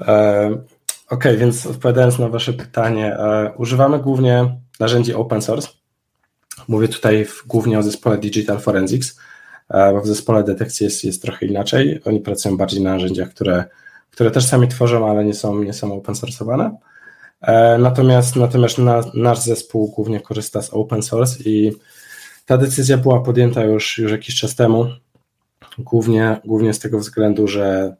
[0.00, 0.50] E,
[1.08, 5.68] ok, więc odpowiadając na Wasze pytanie, e, używamy głównie narzędzi open source.
[6.68, 9.20] Mówię tutaj w, głównie o zespole Digital Forensics,
[9.68, 12.00] e, bo w zespole detekcji jest, jest trochę inaczej.
[12.04, 13.64] Oni pracują bardziej na narzędziach, które,
[14.10, 16.70] które też sami tworzą, ale nie są, nie są open source'owane.
[17.42, 21.72] E, natomiast, natomiast na, nasz zespół głównie korzysta z open source i
[22.46, 24.86] ta decyzja była podjęta już, już jakiś czas temu,
[25.78, 27.96] głównie, głównie z tego względu, że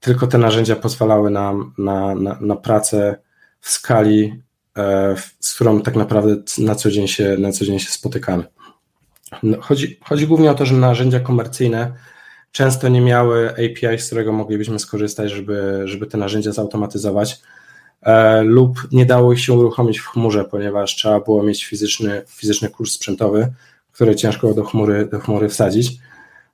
[0.00, 3.16] tylko te narzędzia pozwalały nam na, na, na pracę
[3.60, 4.42] w skali,
[4.76, 8.44] e, z którą tak naprawdę na co dzień się, na co dzień się spotykamy.
[9.42, 11.92] No, chodzi, chodzi głównie o to, że narzędzia komercyjne
[12.52, 17.40] często nie miały API, z którego moglibyśmy skorzystać, żeby, żeby te narzędzia zautomatyzować.
[18.04, 22.92] E, lub nie dało się uruchomić w chmurze, ponieważ trzeba było mieć fizyczny, fizyczny kurs
[22.92, 23.52] sprzętowy,
[23.92, 25.98] który ciężko do chmury, do chmury wsadzić.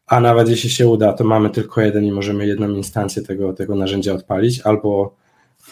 [0.06, 3.74] A nawet jeśli się uda, to mamy tylko jeden i możemy jedną instancję tego, tego
[3.74, 5.14] narzędzia odpalić, albo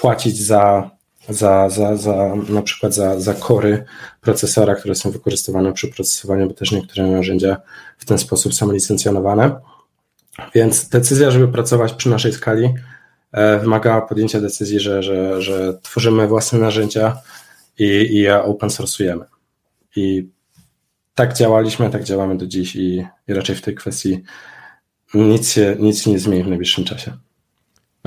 [0.00, 0.90] płacić za,
[1.28, 3.84] za, za, za na przykład za, za kory
[4.20, 7.56] procesora, które są wykorzystywane przy procesowaniu, bo też niektóre narzędzia
[7.98, 9.60] w ten sposób są licencjonowane.
[10.54, 12.74] Więc decyzja, żeby pracować przy naszej skali,
[13.32, 17.16] E, wymagała podjęcia decyzji, że, że, że tworzymy własne narzędzia
[17.78, 19.24] i, i je open source'ujemy.
[19.96, 20.28] I
[21.14, 24.22] tak działaliśmy, tak działamy do dziś i, i raczej w tej kwestii
[25.14, 27.12] nic się, nic nie zmieni w najbliższym czasie.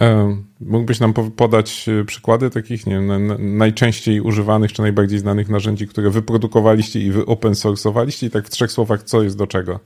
[0.01, 5.87] E, mógłbyś nam podać e, przykłady takich nie wiem, najczęściej używanych czy najbardziej znanych narzędzi,
[5.87, 9.79] które wyprodukowaliście i wy open source'owaliście i tak w trzech słowach, co jest do czego?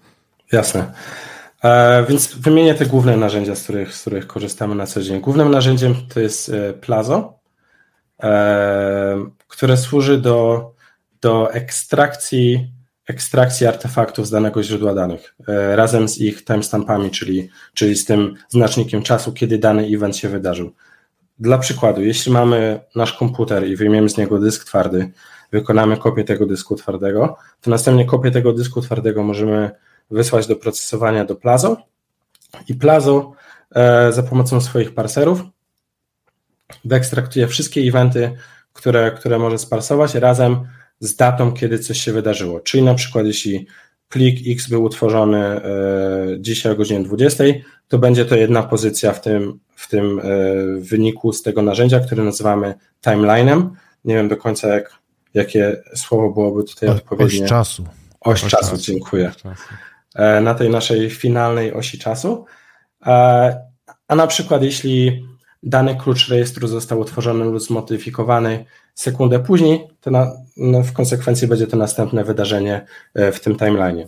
[0.52, 0.92] Jasne.
[1.64, 5.22] E, więc wymienię te główne narzędzia, z których, z których korzystamy na co dzień.
[5.22, 7.40] Głównym narzędziem to jest e, Plazo,
[8.24, 10.72] e, które służy do,
[11.22, 12.72] do ekstrakcji,
[13.08, 15.36] ekstrakcji artefaktów z danego źródła danych
[15.76, 20.74] razem z ich timestampami, czyli, czyli z tym znacznikiem czasu, kiedy dany event się wydarzył.
[21.40, 25.12] Dla przykładu, jeśli mamy nasz komputer i wyjmiemy z niego dysk twardy,
[25.52, 29.72] wykonamy kopię tego dysku twardego, to następnie kopię tego dysku twardego możemy
[30.12, 31.78] wysłać do procesowania do Plazo
[32.68, 33.32] i Plazo
[33.76, 35.42] e, za pomocą swoich parserów
[36.86, 38.32] wyekstraktuje wszystkie eventy,
[38.74, 40.68] które, które może sparsować razem
[41.00, 42.60] z datą, kiedy coś się wydarzyło.
[42.60, 43.68] Czyli na przykład jeśli
[44.10, 45.62] plik X był utworzony e,
[46.40, 47.44] dzisiaj o godzinie 20,
[47.88, 50.24] to będzie to jedna pozycja w tym, w tym e,
[50.80, 53.76] wyniku z tego narzędzia, które nazywamy timelinem.
[54.06, 54.94] Nie wiem do końca, jak,
[55.34, 57.44] jakie słowo byłoby tutaj odpowiednie.
[57.44, 57.86] Oś czasu.
[58.22, 59.28] Oś, Oś czasu, czasu, dziękuję.
[59.30, 59.64] Oś czasu.
[60.16, 62.46] E, na tej naszej finalnej osi czasu.
[63.06, 63.12] E,
[64.08, 65.26] a na przykład, jeśli
[65.64, 71.68] dany klucz rejestru został utworzony lub zmodyfikowany sekundę później, to na, no w konsekwencji będzie
[71.68, 74.08] to następne wydarzenie e, w tym timeline.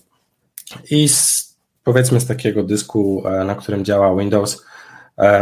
[0.91, 1.47] I z,
[1.83, 4.65] powiedzmy z takiego dysku, na którym działa Windows,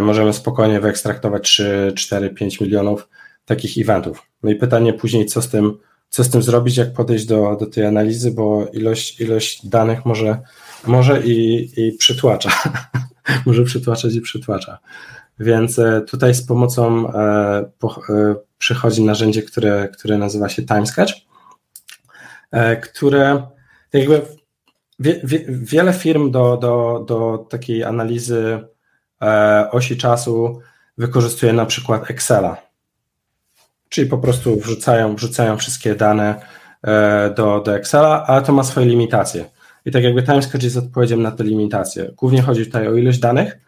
[0.01, 3.09] możemy spokojnie wyekstraktować 3, 4, 5 milionów
[3.45, 4.21] takich eventów.
[4.43, 5.77] No i pytanie później, co z tym
[6.09, 10.41] co z tym zrobić, jak podejść do, do tej analizy, bo ilość, ilość danych może,
[10.87, 12.49] może i, i przytłacza.
[13.45, 14.79] może przytłaczać i przytłacza.
[15.39, 21.13] Więc e, tutaj z pomocą e, po, e, przychodzi narzędzie, które, które nazywa się TimeSketch,
[22.51, 23.47] e, które
[23.93, 24.21] jakby
[24.99, 28.59] wie, wie, wiele firm do, do, do takiej analizy
[29.21, 30.61] e, osi czasu
[30.97, 32.64] wykorzystuje na przykład Excela
[33.89, 36.41] czyli po prostu wrzucają, wrzucają wszystkie dane
[36.83, 39.45] e, do, do Excela, ale to ma swoje limitacje.
[39.85, 42.11] I tak jakby TimeSketch jest odpowiedzią na te limitacje.
[42.17, 43.59] Głównie chodzi tutaj o ilość danych.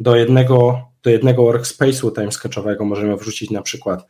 [0.00, 4.06] Do jednego, do jednego workspace'u timesketchowego możemy wrzucić na przykład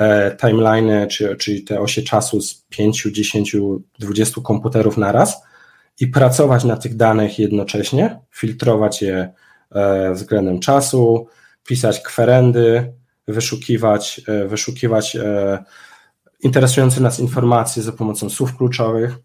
[0.00, 3.56] e, timeline, czy, czyli te osie czasu z 5, 10,
[3.98, 5.42] 20 komputerów na raz
[6.00, 9.32] i pracować na tych danych jednocześnie, filtrować je
[9.72, 11.26] e, względem czasu,
[11.64, 12.92] pisać kwerendy,
[13.28, 15.64] wyszukiwać, e, wyszukiwać e,
[16.42, 19.18] interesujące nas informacje za pomocą słów kluczowych.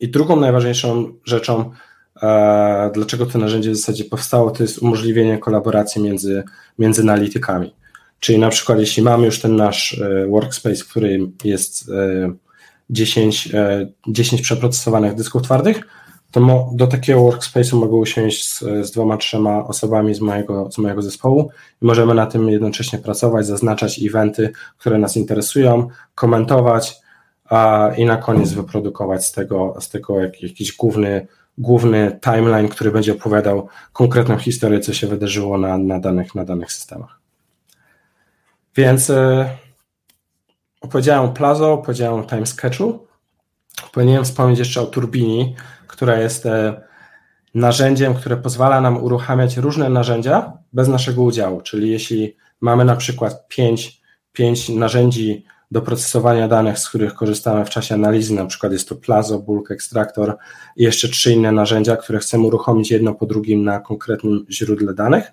[0.00, 1.70] I drugą najważniejszą rzeczą,
[2.94, 6.44] dlaczego to narzędzie w zasadzie powstało, to jest umożliwienie kolaboracji między,
[6.78, 7.74] między analitykami.
[8.20, 11.90] Czyli na przykład, jeśli mamy już ten nasz workspace, w którym jest
[12.90, 13.48] 10,
[14.08, 15.80] 10 przeprocesowanych dysków twardych,
[16.30, 21.02] to do takiego workspace'u mogę usiąść z, z, dwoma, trzema osobami z mojego, z mojego
[21.02, 21.50] zespołu
[21.82, 26.96] i możemy na tym jednocześnie pracować, zaznaczać eventy, które nas interesują, komentować
[27.44, 31.26] a, i na koniec wyprodukować z tego, z tego jakiś główny,
[31.58, 36.72] główny timeline, który będzie opowiadał konkretną historię, co się wydarzyło na, na, danych, na danych
[36.72, 37.20] systemach.
[38.76, 39.48] Więc e,
[40.80, 43.06] opowiedziałem o Plazo, opowiedziałem o Time Sketchu.
[43.92, 45.54] Powinienem wspomnieć jeszcze o Turbini,
[45.86, 46.80] która jest e,
[47.54, 51.60] narzędziem, które pozwala nam uruchamiać różne narzędzia bez naszego udziału.
[51.60, 54.00] Czyli jeśli mamy na przykład pięć,
[54.32, 58.96] pięć narzędzi do procesowania danych, z których korzystamy w czasie analizy, na przykład jest to
[58.96, 60.36] Plazo, Bulk Extractor
[60.76, 65.32] i jeszcze trzy inne narzędzia, które chcemy uruchomić jedno po drugim na konkretnym źródle danych,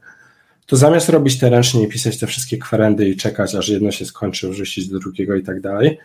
[0.65, 4.05] to zamiast robić te ręcznie i pisać te wszystkie kwerendy i czekać, aż jedno się
[4.05, 5.99] skończy, wrzucić do drugiego i tak dalej,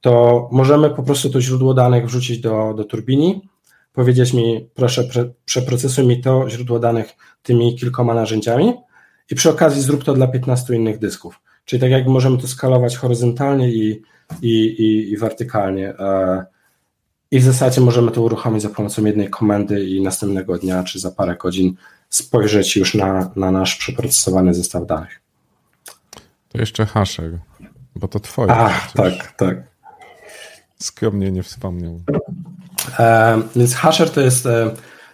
[0.00, 3.48] to możemy po prostu to źródło danych wrzucić do, do turbini,
[4.00, 8.74] powiedzieć mi, proszę, pre, przeprocesuj mi to źródło danych tymi kilkoma narzędziami
[9.30, 11.40] i przy okazji zrób to dla 15 innych dysków.
[11.64, 14.02] Czyli tak jak możemy to skalować horyzontalnie i,
[14.42, 15.88] i, i, i wertykalnie.
[15.88, 16.44] E,
[17.30, 21.10] I w zasadzie możemy to uruchomić za pomocą jednej komendy i następnego dnia, czy za
[21.10, 21.74] parę godzin
[22.08, 25.20] spojrzeć już na, na nasz przeprocesowany zestaw danych.
[26.48, 27.38] To jeszcze hasher,
[27.96, 28.52] bo to twoje.
[28.52, 29.56] A, tak, tak.
[30.78, 32.00] Skromnie nie wspomniał.
[32.98, 34.70] E, więc hasher to jest, e,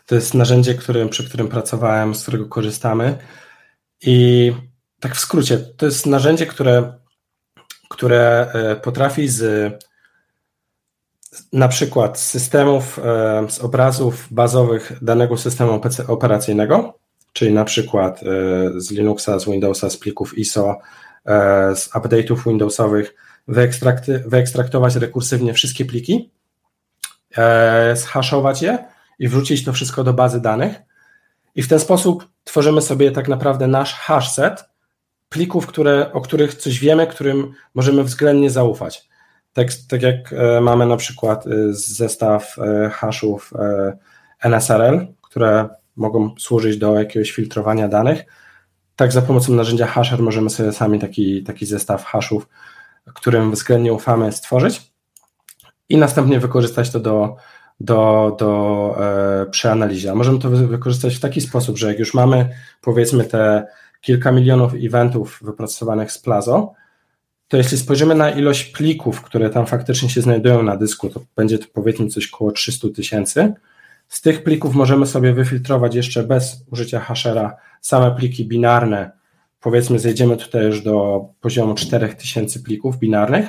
[0.06, 3.18] to jest narzędzie, którym, przy którym pracowałem, z którego korzystamy.
[4.02, 4.52] I
[5.00, 6.92] tak w skrócie, to jest narzędzie, które,
[7.88, 9.72] które e, potrafi z
[11.52, 13.00] na przykład z systemów,
[13.48, 16.98] z obrazów bazowych danego systemu operacyjnego,
[17.32, 18.20] czyli na przykład
[18.76, 20.78] z Linuxa, z Windowsa, z plików ISO,
[21.74, 23.14] z update'ów Windowsowych,
[24.26, 26.30] wyekstraktować rekursywnie wszystkie pliki,
[27.94, 28.78] zhaszować je
[29.18, 30.76] i wrzucić to wszystko do bazy danych.
[31.54, 34.64] I w ten sposób tworzymy sobie tak naprawdę nasz hash set
[35.28, 39.08] plików, które, o których coś wiemy, którym możemy względnie zaufać.
[39.52, 43.52] Tak, tak jak e, mamy na przykład e, zestaw e, hashów
[44.40, 48.24] NSRL, które mogą służyć do jakiegoś filtrowania danych,
[48.96, 52.48] tak za pomocą narzędzia hasher możemy sobie sami taki, taki zestaw hashów,
[53.14, 54.95] którym względnie ufamy, stworzyć
[55.88, 57.36] i następnie wykorzystać to do,
[57.80, 60.10] do, do e, przeanalizy.
[60.10, 62.48] A możemy to wykorzystać w taki sposób, że jak już mamy
[62.80, 63.66] powiedzmy te
[64.00, 66.72] kilka milionów eventów wypracowanych z Plazo,
[67.48, 71.58] to jeśli spojrzymy na ilość plików, które tam faktycznie się znajdują na dysku, to będzie
[71.58, 73.54] to powiedzmy coś około 300 tysięcy.
[74.08, 79.10] Z tych plików możemy sobie wyfiltrować jeszcze bez użycia hashera same pliki binarne.
[79.60, 83.48] Powiedzmy, zejdziemy tutaj już do poziomu 4000 plików binarnych,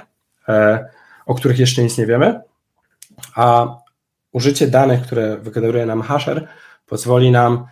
[0.50, 0.86] e,
[1.28, 2.42] o których jeszcze nic nie wiemy,
[3.36, 3.68] a
[4.32, 6.48] użycie danych, które wygeneruje nam hasher,
[6.86, 7.66] pozwoli nam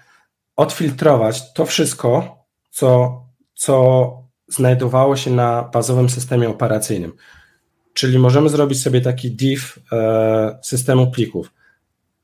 [0.56, 2.38] odfiltrować to wszystko,
[2.70, 3.22] co,
[3.54, 7.14] co znajdowało się na bazowym systemie operacyjnym.
[7.94, 11.54] Czyli możemy zrobić sobie taki div e, systemu plików.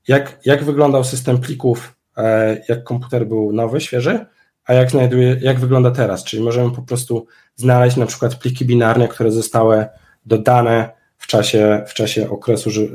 [0.08, 4.26] Jak, jak wyglądał system plików, e, jak komputer był nowy, świeży,
[4.66, 6.24] a jak, znajduje, jak wygląda teraz?
[6.24, 9.86] Czyli możemy po prostu znaleźć na przykład pliki binarne, które zostały
[10.26, 11.01] dodane
[11.32, 12.92] czasie, w czasie okresu ży,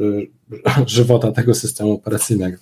[0.87, 2.59] żywota tego systemu operacyjnego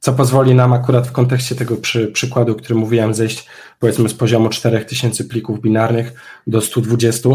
[0.00, 3.46] co pozwoli nam akurat w kontekście tego przy, przykładu, który mówiłem, zejść
[3.78, 6.12] powiedzmy z poziomu 4000 plików binarnych
[6.46, 7.28] do 120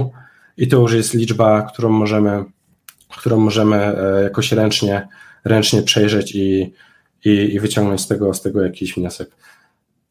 [0.57, 2.43] i to już jest liczba, którą możemy,
[3.17, 5.07] którą możemy e, jakoś ręcznie,
[5.43, 6.73] ręcznie przejrzeć i,
[7.26, 9.32] i, i wyciągnąć z tego, z tego jakiś wniosek.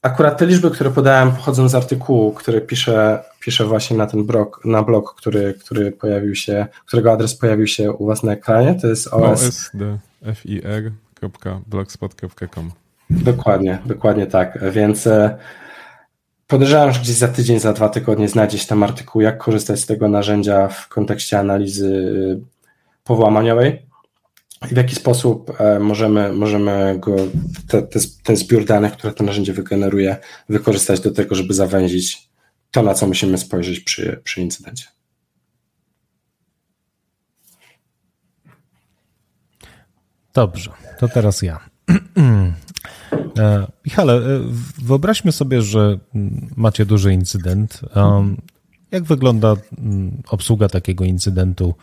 [0.05, 4.61] Akurat te liczby, które podałem, pochodzą z artykułu, który piszę, piszę właśnie na ten blog,
[4.65, 8.75] na blog, który, który pojawił się, którego adres pojawił się u Was na ekranie.
[8.81, 9.43] To jest OS.
[9.43, 10.93] OSDFIR
[11.67, 12.71] blogspot.com.
[13.11, 14.59] Dokładnie, dokładnie tak.
[14.73, 15.39] Więc e,
[16.47, 20.09] podejrzewam, że gdzieś za tydzień, za dwa tygodnie znajdziesz tam artykuł, jak korzystać z tego
[20.09, 22.45] narzędzia w kontekście analizy e,
[23.05, 23.84] powołamaniowej i
[24.73, 27.17] w jaki sposób e, możemy, możemy go,
[27.69, 30.17] te, te, ten zbiór danych, które to narzędzie wygeneruje,
[30.49, 32.29] wykorzystać do tego, żeby zawęzić
[32.71, 34.87] to, na co musimy spojrzeć przy, przy incydencie.
[40.35, 41.61] Dobrze, to teraz ja.
[43.39, 44.41] E, Michale, e,
[44.83, 45.99] wyobraźmy sobie, że
[46.57, 47.81] macie duży incydent.
[48.91, 49.55] Jak wygląda
[50.29, 51.75] obsługa takiego incydentu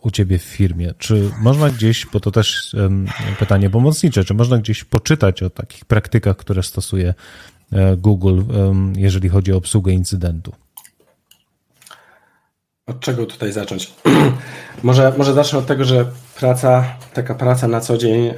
[0.00, 0.94] u ciebie w firmie?
[0.98, 2.76] Czy można gdzieś, bo to też
[3.38, 7.14] pytanie pomocnicze, czy można gdzieś poczytać o takich praktykach, które stosuje
[7.72, 8.42] e, Google,
[8.96, 10.52] jeżeli chodzi o obsługę incydentu?
[12.90, 13.92] Od czego tutaj zacząć?
[14.82, 16.84] może, może zacznę od tego, że praca,
[17.14, 18.32] taka praca na co dzień e,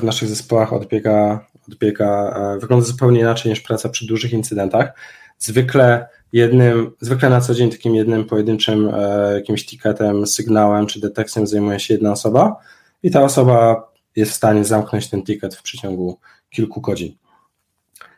[0.00, 4.92] w naszych zespołach odbiega, odbiega e, wygląda zupełnie inaczej niż praca przy dużych incydentach.
[5.38, 11.46] Zwykle jednym, zwykle na co dzień takim jednym pojedynczym e, jakimś ticketem, sygnałem czy detekcją
[11.46, 12.56] zajmuje się jedna osoba
[13.02, 16.18] i ta osoba jest w stanie zamknąć ten ticket w przeciągu
[16.50, 17.14] kilku godzin.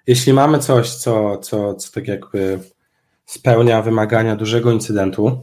[0.06, 2.58] Jeśli mamy coś, co, co, co tak jakby
[3.26, 5.40] spełnia wymagania dużego incydentu,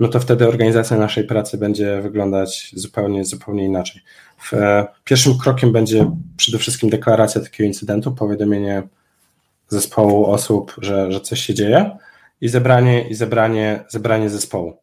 [0.00, 4.02] no to wtedy organizacja naszej pracy będzie wyglądać zupełnie, zupełnie inaczej.
[4.38, 8.82] W, e, pierwszym krokiem będzie przede wszystkim deklaracja takiego incydentu, powiadomienie
[9.68, 11.90] zespołu osób, że, że coś się dzieje
[12.40, 14.76] i zebranie, i zebranie, zebranie zespołu.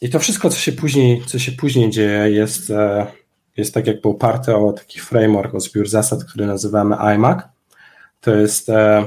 [0.00, 3.06] I to wszystko, co się później, co się później dzieje, jest, e,
[3.56, 7.38] jest tak jakby oparte o taki framework, o zbiór zasad, który nazywamy IMAC.
[8.20, 9.04] To jest e,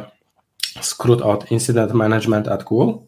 [0.82, 3.06] skrót od Incident Management at Google.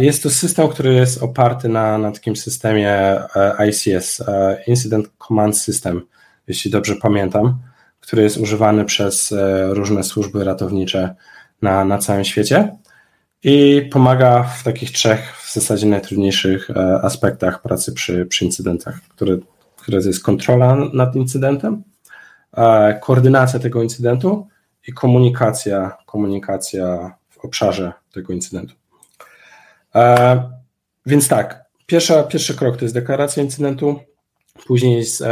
[0.00, 4.22] Jest to system, który jest oparty na, na takim systemie e, ICS,
[4.66, 6.02] Incident Command System,
[6.48, 7.58] jeśli dobrze pamiętam,
[8.00, 9.34] który jest używany przez
[9.70, 11.14] różne służby ratownicze
[11.62, 12.76] na, na całym świecie
[13.42, 19.38] i pomaga w takich trzech w zasadzie najtrudniejszych e, aspektach pracy przy, przy incydentach, które,
[19.76, 21.82] które jest kontrola nad incydentem,
[22.56, 24.48] e, koordynacja tego incydentu
[24.88, 28.74] i komunikacja, komunikacja w obszarze tego incydentu.
[29.94, 30.42] E,
[31.06, 34.00] więc tak, pierwsza, pierwszy krok to jest deklaracja incydentu,
[34.66, 35.24] później jest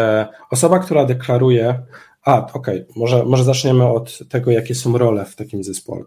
[0.50, 1.82] osoba, która deklaruje,
[2.22, 6.04] a okej, okay, może, może zaczniemy od tego, jakie są role w takim zespole.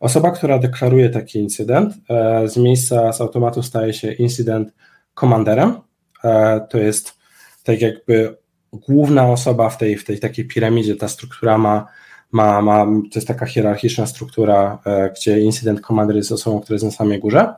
[0.00, 4.72] Osoba, która deklaruje taki incydent, e, z miejsca z automatu staje się incydent
[5.14, 5.80] komanderem.
[6.24, 7.18] E, to jest
[7.64, 8.36] tak jakby
[8.72, 10.96] główna osoba w tej, w tej takiej piramidzie.
[10.96, 11.86] Ta struktura ma,
[12.32, 16.84] ma, ma to jest taka hierarchiczna struktura, e, gdzie incydent commander jest osobą, która jest
[16.84, 17.54] na samej górze.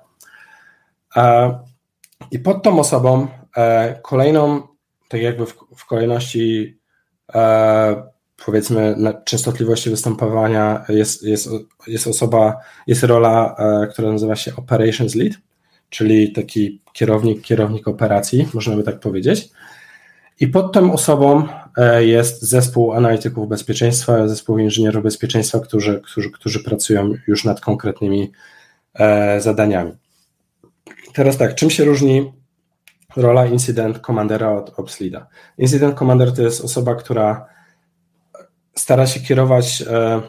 [2.31, 3.27] I pod tą osobą
[4.03, 4.63] kolejną,
[5.09, 6.79] tak jakby w, w kolejności
[8.47, 11.49] powiedzmy częstotliwości występowania jest, jest,
[11.87, 15.33] jest osoba, jest rola, e, która nazywa się Operations Lead,
[15.89, 19.49] czyli taki kierownik, kierownik operacji, można by tak powiedzieć.
[20.41, 26.65] I pod tą osobą e, jest zespół analityków bezpieczeństwa, zespół inżynierów bezpieczeństwa, którzy, którzy, którzy
[26.65, 28.33] pracują już nad konkretnymi
[28.95, 29.93] e, zadaniami.
[31.15, 32.33] Teraz tak, czym się różni
[33.17, 35.27] rola incydent commandera od ops leada?
[35.59, 37.47] Incident commander to jest osoba, która
[38.75, 40.23] stara się kierować e,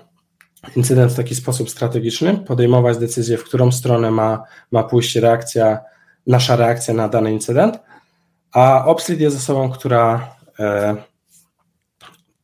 [0.75, 5.79] incydent w taki sposób strategiczny, podejmować decyzję, w którą stronę ma, ma pójść reakcja,
[6.27, 7.79] nasza reakcja na dany incydent,
[8.51, 10.95] a Opslead jest osobą, która e,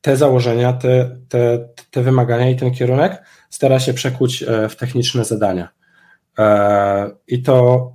[0.01, 5.25] te założenia, te, te, te wymagania i ten kierunek stara się przekuć e, w techniczne
[5.25, 5.69] zadania.
[7.27, 7.91] I to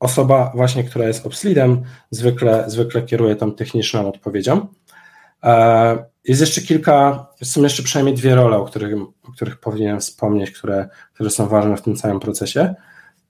[0.00, 4.66] osoba właśnie, która jest obsleadem, zwykle, zwykle kieruje tą techniczną odpowiedzią.
[6.24, 10.88] Jest jeszcze kilka, są jeszcze przynajmniej dwie role, o których, o których powinienem wspomnieć, które,
[11.14, 12.74] które są ważne w tym całym procesie.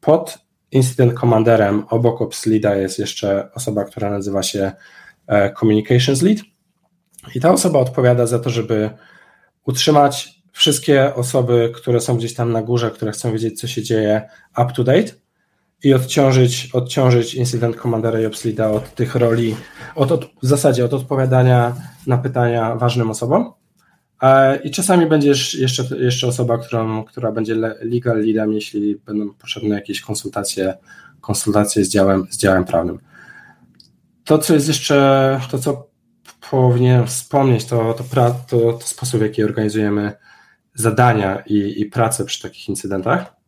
[0.00, 0.38] Pod
[0.70, 4.72] incident commanderem obok ops leada jest jeszcze osoba, która nazywa się
[5.26, 6.38] e, communications lead
[7.34, 8.90] i ta osoba odpowiada za to, żeby
[9.66, 14.28] utrzymać wszystkie osoby, które są gdzieś tam na górze, które chcą wiedzieć, co się dzieje,
[14.62, 15.23] up to date
[15.82, 19.56] i odciążyć, odciążyć incydent commandera i od tych roli,
[19.94, 21.74] od, od, w zasadzie od odpowiadania
[22.06, 23.52] na pytania ważnym osobom.
[24.22, 29.74] E, I czasami będzie jeszcze, jeszcze osoba, którą, która będzie legal leadem, jeśli będą potrzebne
[29.74, 30.74] jakieś konsultacje,
[31.20, 32.98] konsultacje z działem, z działem prawnym.
[34.24, 35.88] To, co jest jeszcze, to co
[36.50, 40.12] powinienem wspomnieć, to, to, pra, to, to sposób, w jaki organizujemy
[40.74, 43.43] zadania i, i pracę przy takich incydentach.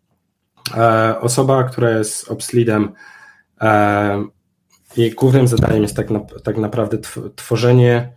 [0.74, 2.92] E, osoba, która jest obslidem
[3.60, 4.24] e,
[4.96, 6.98] jej głównym zadaniem jest tak, na, tak naprawdę
[7.36, 8.12] tworzenie,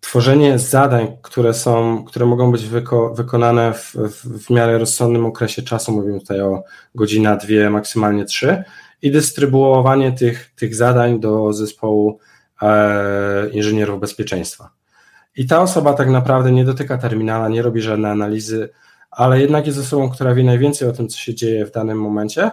[0.00, 5.62] tworzenie zadań, które są, które mogą być wyko, wykonane w, w, w miarę rozsądnym okresie
[5.62, 6.62] czasu, mówimy tutaj o
[6.94, 8.64] godzina, dwie, maksymalnie trzy,
[9.02, 12.18] i dystrybuowanie tych, tych zadań do zespołu
[12.62, 14.70] e, inżynierów bezpieczeństwa.
[15.36, 18.68] I ta osoba tak naprawdę nie dotyka terminala, nie robi żadnej analizy,
[19.10, 22.50] ale jednak jest osobą, która wie najwięcej o tym, co się dzieje w danym momencie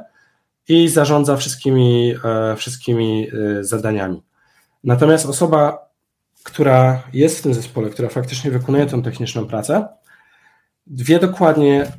[0.68, 3.28] i zarządza wszystkimi, e, wszystkimi
[3.60, 4.24] e, zadaniami.
[4.84, 5.89] Natomiast osoba,
[6.43, 9.88] która jest w tym zespole, która faktycznie wykonuje tą techniczną pracę,
[10.88, 11.91] wie dokładnie,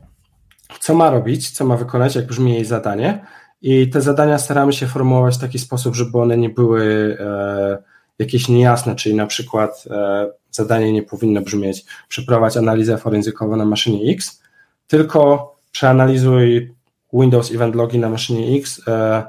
[0.80, 3.26] co ma robić, co ma wykonać, jak brzmi jej zadanie.
[3.62, 7.82] I te zadania staramy się formułować w taki sposób, żeby one nie były e,
[8.18, 14.12] jakieś niejasne, czyli na przykład e, zadanie nie powinno brzmieć przeprowadź analizę forenzykową na maszynie
[14.12, 14.42] X,
[14.88, 16.74] tylko przeanalizuj
[17.12, 19.22] Windows Event Logi na maszynie X e,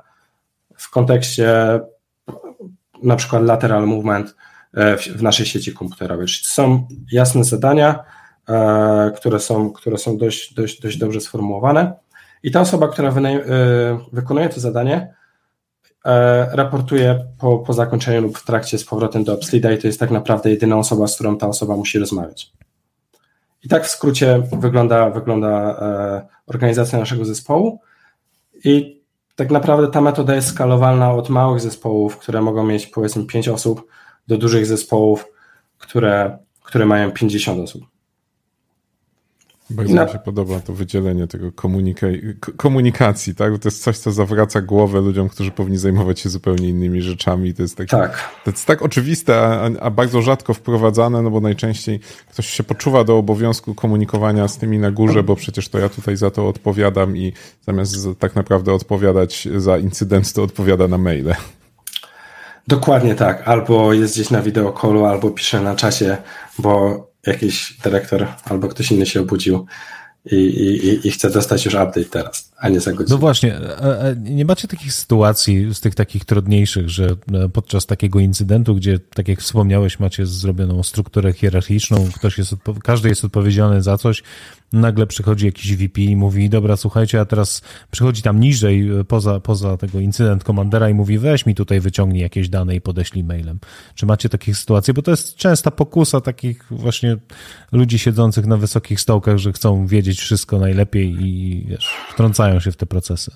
[0.78, 1.80] w kontekście
[3.04, 4.36] na przykład lateral movement
[4.74, 6.28] e, w naszej sieci komputerowej.
[6.28, 8.04] Czyli są jasne zadania,
[8.50, 11.94] e, które są, które są dość, dość, dość dobrze sformułowane
[12.44, 13.14] i ta osoba, która
[14.14, 15.14] wykonuje to zadanie,
[16.52, 20.12] raportuje po, po zakończeniu lub w trakcie z powrotem do Upslida i to jest tak
[20.12, 22.52] naprawdę jedyna osoba, z którą ta osoba musi rozmawiać.
[23.64, 25.80] I tak w skrócie wygląda, wygląda
[26.48, 27.80] organizacja naszego zespołu
[28.64, 29.00] i
[29.36, 33.88] tak naprawdę ta metoda jest skalowalna od małych zespołów, które mogą mieć powiedzmy 5 osób,
[34.28, 35.26] do dużych zespołów,
[35.78, 37.99] które, które mają 50 osób.
[39.70, 41.52] Bardzo mi się podoba to wydzielenie tego
[42.58, 43.52] komunikacji, tak?
[43.52, 47.54] Bo to jest coś, co zawraca głowę ludziom, którzy powinni zajmować się zupełnie innymi rzeczami.
[47.54, 48.30] To jest, taki, tak.
[48.46, 52.00] to jest tak oczywiste, a, a, bardzo rzadko wprowadzane, no bo najczęściej
[52.30, 56.18] ktoś się poczuwa do obowiązku komunikowania z tymi na górze, bo przecież to ja tutaj
[56.18, 61.36] za to odpowiadam i zamiast tak naprawdę odpowiadać za incydent, to odpowiada na maile.
[62.68, 63.48] Dokładnie tak.
[63.48, 66.18] Albo jest gdzieś na wideokolu, albo pisze na czasie,
[66.60, 69.66] bo jakiś dyrektor albo ktoś inny się obudził
[70.26, 73.16] i, i, i chce dostać już update teraz, a nie za godzinę.
[73.16, 73.60] No właśnie,
[74.18, 79.28] nie macie takich sytuacji z tych takich trudniejszych, że e, podczas takiego incydentu, gdzie, tak
[79.28, 84.24] jak wspomniałeś, macie zrobioną strukturę hierarchiczną, ktoś jest, każdy jest odpowiedzialny za coś,
[84.74, 87.62] nagle przychodzi jakiś VP i mówi, dobra, słuchajcie, a teraz
[87.92, 92.22] przychodzi tam niżej, e, poza, poza tego incydent komandera i mówi, weź mi tutaj wyciągnij
[92.22, 93.60] jakieś dane i podeślij mailem.
[93.96, 94.94] Czy macie takie sytuacje?
[94.94, 97.18] Bo to jest częsta pokusa takich właśnie
[97.72, 102.78] ludzi siedzących na wysokich stołkach, że chcą wiedzieć wszystko najlepiej i wiesz, wtrącają się w
[102.78, 103.32] te procesy.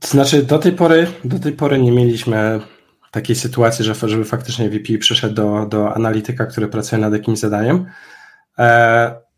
[0.00, 2.60] To znaczy, do tej pory, do tej pory nie mieliśmy
[3.10, 7.86] takiej sytuacji, że, żeby faktycznie VP przyszedł do, do analityka, który pracuje nad jakimś zadaniem.
[8.58, 9.29] E,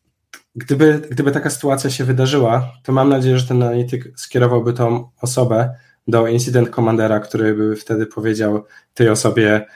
[0.55, 5.75] Gdyby, gdyby taka sytuacja się wydarzyła, to mam nadzieję, że ten analityk skierowałby tą osobę
[6.09, 9.67] do incydent commandera, który by wtedy powiedział tej osobie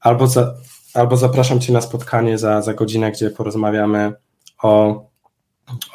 [0.00, 0.54] albo, za,
[0.94, 4.12] albo zapraszam cię na spotkanie za, za godzinę, gdzie porozmawiamy
[4.62, 5.04] o,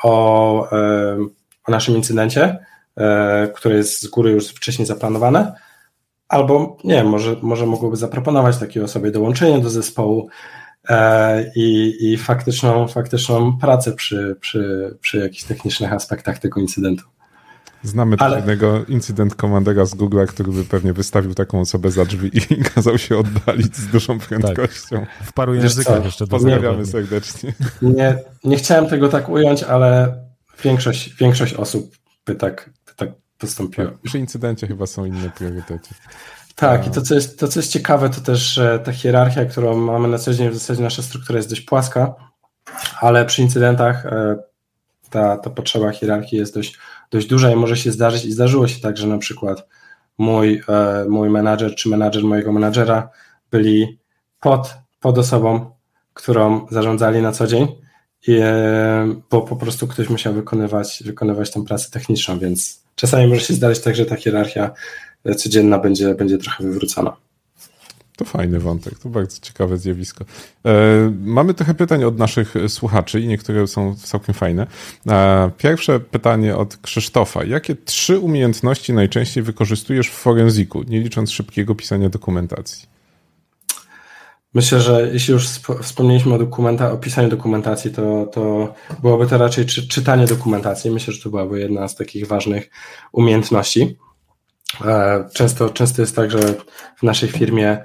[0.04, 0.70] o,
[1.68, 2.58] o naszym incydencie,
[2.98, 5.54] e, które jest z góry już wcześniej zaplanowane,
[6.28, 10.30] albo nie, może, może mogłoby zaproponować takiej osobie dołączenie do zespołu,
[11.56, 17.04] i, i faktyczną, faktyczną pracę przy, przy, przy jakichś technicznych aspektach tego incydentu.
[17.84, 18.36] Znamy Ale...
[18.38, 22.98] jednego incydent komandera z Google, który by pewnie wystawił taką osobę za drzwi i kazał
[22.98, 25.00] się oddalić z dużą prędkością.
[25.00, 25.28] Tak.
[25.28, 26.28] W paru językach jeszcze.
[26.28, 27.54] Pozdrawiamy serdecznie.
[27.82, 30.18] Nie, nie chciałem tego tak ująć, ale
[30.64, 33.88] większość, większość osób by tak, by tak postąpiła.
[33.88, 35.90] Tak, przy incydencie chyba są inne priorytety.
[36.58, 39.78] Tak, i to co, jest, to, co jest ciekawe, to też że ta hierarchia, którą
[39.78, 42.16] mamy na co dzień, w zasadzie nasza struktura jest dość płaska,
[43.02, 44.36] ale przy incydentach e,
[45.10, 46.78] ta, ta potrzeba hierarchii jest dość,
[47.12, 49.68] dość duża i może się zdarzyć, i zdarzyło się tak, że na przykład
[50.18, 53.10] mój, e, mój menadżer czy menadżer mojego menadżera
[53.52, 54.00] byli
[54.40, 55.72] pod, pod osobą,
[56.14, 57.68] którą zarządzali na co dzień,
[58.28, 63.42] i, e, bo po prostu ktoś musiał wykonywać, wykonywać tą pracę techniczną, więc czasami może
[63.42, 64.72] się zdarzyć tak, że ta hierarchia
[65.38, 67.18] codzienna będzie, będzie trochę wywrócona.
[68.18, 70.26] To fajny wątek, to bardzo ciekawe zjawisko.
[70.66, 74.68] E, mamy trochę pytań od naszych słuchaczy i niektóre są całkiem fajne.
[75.08, 77.44] E, pierwsze pytanie od Krzysztofa.
[77.44, 82.88] Jakie trzy umiejętności najczęściej wykorzystujesz w forensiku, nie licząc szybkiego pisania dokumentacji?
[84.54, 85.48] Myślę, że jeśli już
[85.82, 90.92] wspomnieliśmy o, dokumenta, o pisaniu dokumentacji, to, to byłoby to raczej czy, czytanie dokumentacji.
[90.92, 92.70] Myślę, że to byłaby jedna z takich ważnych
[93.12, 93.98] umiejętności.
[94.86, 96.40] E, często, często jest tak, że
[96.98, 97.84] w naszej firmie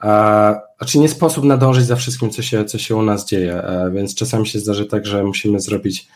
[0.00, 3.90] a, znaczy nie sposób nadążyć za wszystkim, co się, co się u nas dzieje, e,
[3.90, 6.08] więc czasami się zdarzy tak, że musimy zrobić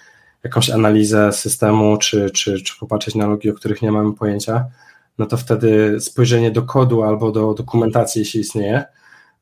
[0.44, 4.64] jakąś analizę systemu, czy, czy, czy popatrzeć na logi, o których nie mamy pojęcia,
[5.18, 8.84] no to wtedy spojrzenie do kodu albo do dokumentacji, jeśli istnieje,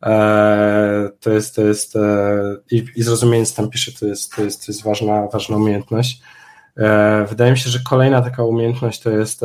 [0.02, 1.94] e, to jest, to jest
[2.70, 6.22] i, i zrozumienie, co tam pisze, to jest, to jest, to jest ważna, ważna umiejętność.
[7.28, 9.42] Wydaje mi się, że kolejna taka umiejętność to jest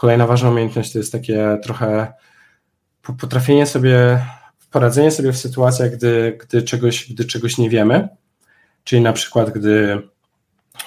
[0.00, 2.12] Kolejna ważna umiejętność to jest takie trochę
[3.20, 4.24] potrafienie sobie,
[4.70, 8.08] poradzenie sobie w sytuacjach, gdy, gdy, czegoś, gdy czegoś nie wiemy.
[8.84, 10.02] Czyli na przykład, gdy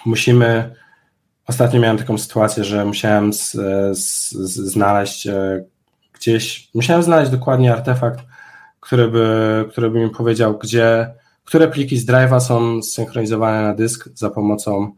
[0.06, 0.76] musimy.
[1.48, 3.52] Ostatnio miałem taką sytuację, że musiałem z,
[3.98, 5.28] z, znaleźć
[6.14, 8.20] gdzieś, musiałem znaleźć dokładnie artefakt,
[8.80, 14.10] który by, który by mi powiedział, gdzie, które pliki z drive'a są zsynchronizowane na dysk
[14.16, 14.92] za pomocą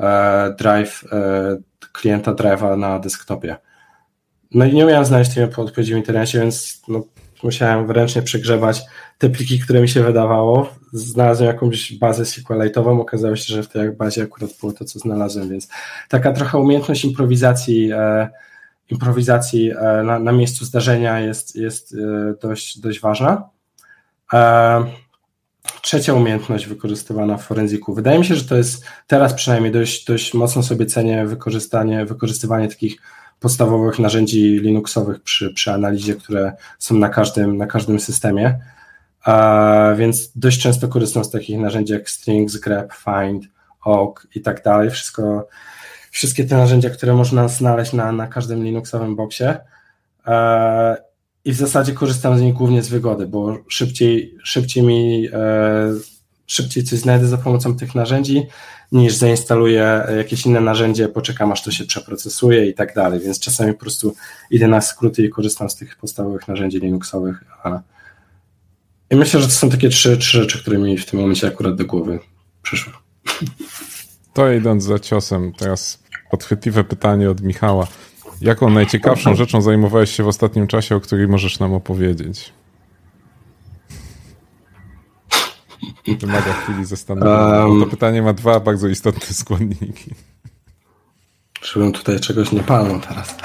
[0.00, 3.56] e, drive, e, klienta drive'a na desktopie.
[4.54, 7.04] No i nie umiałem znaleźć tej odpowiedzi w internecie, więc no,
[7.42, 8.82] musiałem wręcznie przegrzebać
[9.18, 10.74] te pliki, które mi się wydawało.
[10.92, 15.48] Znalazłem jakąś bazę SQLite'ową, okazało się, że w tej bazie akurat było to, co znalazłem,
[15.48, 15.68] więc
[16.08, 18.28] taka trochę umiejętność improwizacji, e,
[18.90, 23.48] improwizacji e, na, na, miejscu zdarzenia jest, jest e, dość, dość ważna.
[25.82, 27.94] E, trzecia umiejętność wykorzystywana w forenziku.
[27.94, 32.68] Wydaje mi się, że to jest teraz przynajmniej dość, dość mocno sobie cenię wykorzystanie, wykorzystywanie
[32.68, 33.02] takich
[33.40, 38.58] podstawowych narzędzi Linuxowych przy, przy analizie, które są na każdym, na każdym systemie.
[39.24, 43.44] A, więc dość często korzystam z takich narzędzi jak strings, grep, find,
[43.84, 44.90] awk i tak dalej.
[44.90, 45.48] Wszystko,
[46.10, 49.44] wszystkie te narzędzia, które można znaleźć na, na każdym Linuxowym boksie.
[50.24, 50.96] A,
[51.44, 55.94] I w zasadzie korzystam z nich głównie z wygody, bo szybciej, szybciej mi e,
[56.46, 58.46] szybciej coś znajdę za pomocą tych narzędzi,
[58.92, 63.72] niż zainstaluję jakieś inne narzędzie, poczekam aż to się przeprocesuje i tak dalej, więc czasami
[63.72, 64.14] po prostu
[64.50, 67.44] idę na skróty i korzystam z tych podstawowych narzędzi Linuxowych.
[69.10, 71.76] I myślę, że to są takie trzy, trzy rzeczy, które mi w tym momencie akurat
[71.76, 72.18] do głowy
[72.62, 72.92] przyszły.
[74.32, 77.86] To idąc za ciosem, teraz podchwytliwe pytanie od Michała.
[78.42, 82.52] Jaką najciekawszą rzeczą zajmowałeś się w ostatnim czasie, o której możesz nam opowiedzieć?
[86.18, 87.66] Wymaga chwili zastanowienia.
[87.66, 90.14] Um, to pytanie ma dwa bardzo istotne składniki.
[91.62, 93.36] Żebym tutaj czegoś nie palnął teraz.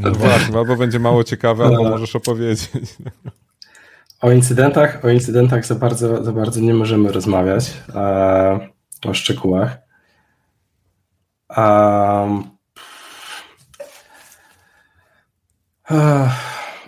[0.00, 2.70] No właśnie, albo będzie mało ciekawe, albo możesz opowiedzieć.
[4.20, 7.72] O incydentach, o incydentach za bardzo, za bardzo nie możemy rozmawiać.
[7.94, 8.68] E,
[9.06, 9.78] o szczegółach.
[11.56, 12.55] Um,
[15.90, 16.30] e,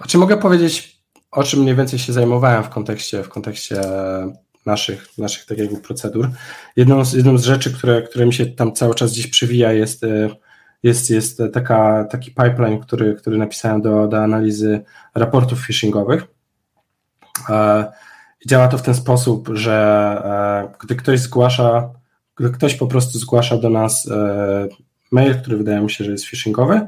[0.07, 3.81] czy mogę powiedzieć, o czym mniej więcej się zajmowałem w kontekście, w kontekście
[4.67, 6.31] naszych, naszych tak jakby procedur.
[6.77, 10.05] Jedną z, jedną z rzeczy, które, które mi się tam cały czas dziś przewija jest,
[10.05, 10.29] e,
[10.83, 14.85] jest, jest taka, taki pipeline, który, który napisałem do, do analizy
[15.15, 16.27] raportów phishingowych.
[17.49, 17.93] E,
[18.47, 19.77] działa to w ten sposób, że
[20.25, 21.91] e, gdy ktoś zgłasza,
[22.37, 24.09] gdy ktoś po prostu zgłasza do nas
[25.11, 26.87] mail, który wydaje mi się, że jest phishingowy,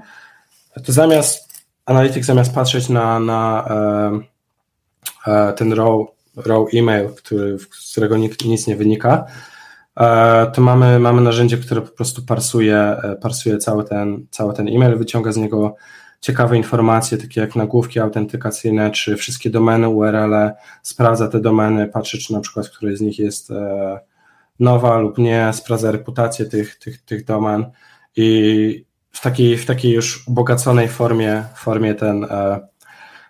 [0.84, 1.49] to zamiast
[1.86, 3.68] analityk zamiast patrzeć na, na
[5.56, 6.06] ten row
[6.36, 9.24] raw email, który, z którego nic, nie wynika,
[9.96, 14.68] e, to mamy, mamy narzędzie, które po prostu parsuje, e, parsuje cały, ten, cały ten
[14.68, 15.76] e-mail, wyciąga z niego
[16.20, 20.52] ciekawe informacje, takie jak nagłówki autentykacyjne, czy wszystkie domeny URL, -e,
[20.82, 24.00] sprawdza te domeny, patrzy, czy na przykład której z nich jest e,
[24.60, 27.70] nowa lub nie, sprawdza reputację tych, tych, tych domen
[28.16, 32.26] i w takiej, w takiej już ubogaconej formie, formie ten,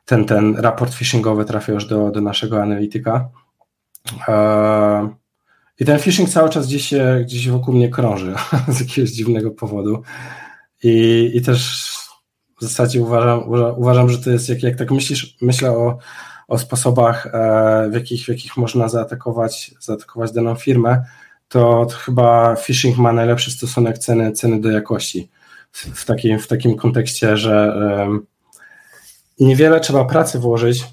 [0.04, 3.28] ten, ten raport phishingowy trafia już do, do naszego analityka.
[4.28, 5.08] E,
[5.80, 8.34] I ten phishing cały czas gdzieś, gdzieś wokół mnie krąży
[8.68, 10.02] z jakiegoś dziwnego powodu.
[10.82, 11.90] I, i też
[12.60, 13.42] w zasadzie uważam,
[13.76, 15.98] uważam, że to jest, jak, jak tak myślisz, myślę o,
[16.48, 21.04] o sposobach, e, w jakich, w jakich można zaatakować, zaatakować daną firmę,
[21.48, 25.30] to, to chyba phishing ma najlepszy stosunek ceny, ceny do jakości.
[25.72, 27.76] W, takim, w takim kontekście, że
[29.40, 30.84] niewiele trzeba pracy włożyć,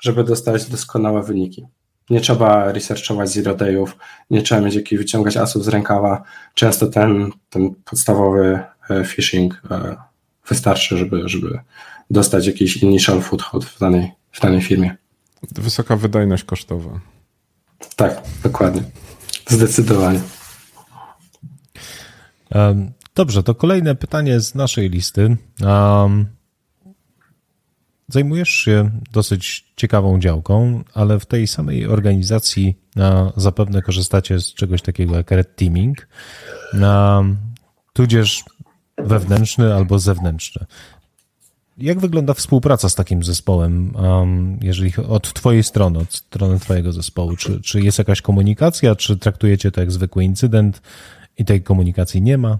[0.00, 1.66] żeby dostać doskonałe wyniki.
[2.10, 3.96] Nie trzeba researchować zero dayów,
[4.30, 6.22] nie trzeba mieć jakichś wyciągać asów z rękawa.
[6.54, 8.60] Często ten, ten podstawowy
[8.90, 9.96] e, phishing e,
[10.48, 11.60] wystarczy, żeby, żeby
[12.10, 14.96] dostać jakiś initial foothold w danej, w danej firmie.
[15.52, 17.00] Wysoka wydajność kosztowa.
[17.96, 18.82] Tak, dokładnie.
[19.48, 20.20] Zdecydowanie.
[23.16, 25.36] Dobrze, to kolejne pytanie z naszej listy.
[25.62, 26.26] Um,
[28.08, 32.78] Zajmujesz się dosyć ciekawą działką, ale w tej samej organizacji
[33.36, 36.08] zapewne korzystacie z czegoś takiego jak red teaming,
[37.92, 38.44] tudzież
[38.98, 40.66] wewnętrzny albo zewnętrzny.
[41.78, 43.92] Jak wygląda współpraca z takim zespołem,
[44.62, 47.36] jeżeli od Twojej strony, od strony Twojego zespołu?
[47.36, 50.82] Czy, czy jest jakaś komunikacja, czy traktujecie to jak zwykły incydent
[51.38, 52.58] i tej komunikacji nie ma?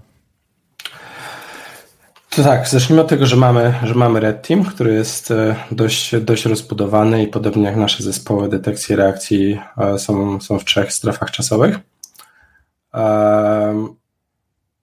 [2.35, 6.15] To tak, zacznijmy od tego, że mamy, że mamy Red Team, który jest e, dość,
[6.15, 11.31] dość rozbudowany i podobnie jak nasze zespoły detekcji reakcji e, są, są w trzech strefach
[11.31, 11.79] czasowych.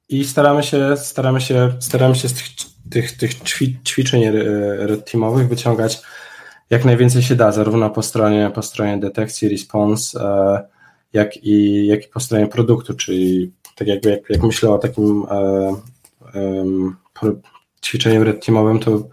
[0.08, 2.46] I staramy się, staramy się, staramy się z tych,
[2.90, 3.42] tych, tych
[3.84, 4.24] ćwiczeń
[4.78, 6.02] Red Teamowych wyciągać
[6.70, 10.62] jak najwięcej się da, zarówno po stronie, po stronie detekcji, response, e,
[11.12, 15.26] jak i, jak i po stronie produktu, czyli tak jakby jak, jak myślę o takim
[17.84, 19.08] ćwiczeniem red teamowym, to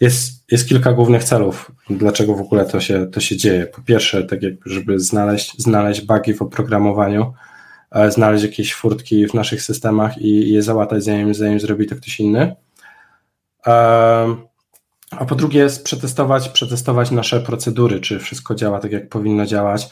[0.00, 3.66] jest, jest kilka głównych celów, dlaczego w ogóle to się, to się dzieje.
[3.66, 7.32] Po pierwsze, tak jakby, żeby znaleźć, znaleźć bugi w oprogramowaniu,
[7.90, 12.20] e, znaleźć jakieś furtki w naszych systemach i je załatać, zanim, zanim zrobi to ktoś
[12.20, 12.56] inny.
[15.10, 19.88] A po drugie jest przetestować, przetestować nasze procedury, czy wszystko działa tak, jak powinno działać,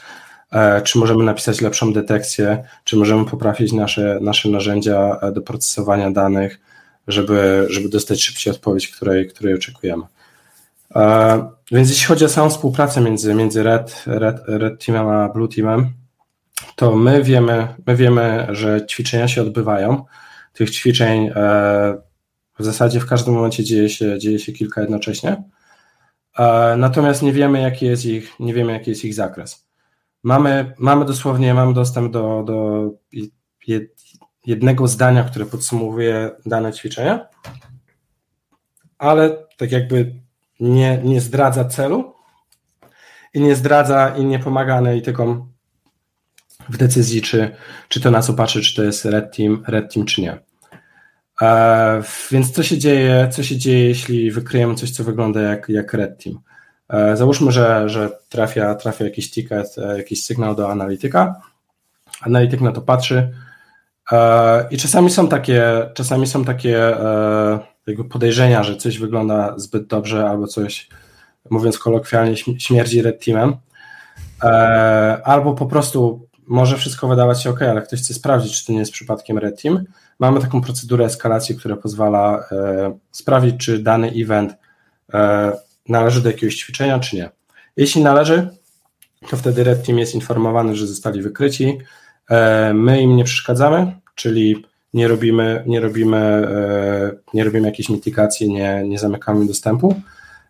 [0.51, 6.59] e, czy możemy napisać lepszą detekcję, czy możemy poprawić nasze, nasze narzędzia do procesowania danych,
[7.09, 10.03] żeby, żeby dostać szybciej odpowiedź, której, której oczekujemy.
[10.95, 15.47] E, więc jeśli chodzi o samą współpracę między, między Red, Red, Red Teamem a Blue
[15.47, 15.93] Teamem,
[16.75, 20.05] to my wiemy, my wiemy, że ćwiczenia się odbywają.
[20.53, 21.31] Tych ćwiczeń e,
[22.59, 25.43] w zasadzie w każdym momencie dzieje się, dzieje się kilka jednocześnie.
[26.37, 29.69] E, natomiast nie wiemy, jaki jest ich, nie wiemy, jaki jest ich zakres.
[30.23, 32.89] Mamy, mamy dosłownie mamy dostęp do, do
[34.49, 37.27] jednego zdania, które podsumowuje dane ćwiczenia,
[38.97, 40.15] ale tak jakby
[40.59, 42.13] nie, nie zdradza celu
[43.33, 45.51] i nie zdradza i nie pomaga analitykom
[46.69, 47.55] w decyzji, czy,
[47.87, 50.39] czy to na co patrzy, czy to jest red team, red team, czy nie.
[51.41, 55.93] E, więc co się dzieje, co się dzieje, jeśli wykryjemy coś, co wygląda jak, jak
[55.93, 56.39] red team?
[56.89, 61.41] E, załóżmy, że, że trafia, trafia jakiś ticket, e, jakiś sygnał do analityka.
[62.21, 63.31] Analityk na to patrzy
[64.71, 70.29] i czasami są takie, czasami są takie e, jakby podejrzenia, że coś wygląda zbyt dobrze
[70.29, 70.89] albo coś,
[71.49, 73.55] mówiąc kolokwialnie, śmierdzi red teamem.
[74.43, 74.47] E,
[75.23, 78.79] albo po prostu może wszystko wydawać się ok, ale ktoś chce sprawdzić, czy to nie
[78.79, 79.83] jest przypadkiem red team.
[80.19, 84.55] Mamy taką procedurę eskalacji, która pozwala e, sprawdzić, czy dany event
[85.13, 85.51] e,
[85.89, 87.29] należy do jakiegoś ćwiczenia, czy nie.
[87.77, 88.49] Jeśli należy,
[89.29, 91.77] to wtedy red team jest informowany, że zostali wykryci.
[92.73, 98.83] My im nie przeszkadzamy, czyli nie robimy, nie robimy, e, nie robimy jakiejś mitygacji, nie,
[98.87, 100.01] nie zamykamy dostępu.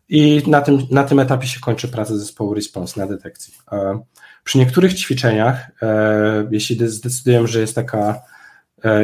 [0.09, 3.53] I na tym, na tym etapie się kończy praca zespołu response na detekcji.
[3.71, 3.99] E,
[4.43, 8.21] przy niektórych ćwiczeniach, e, jeśli zdecydujemy, że jest taka,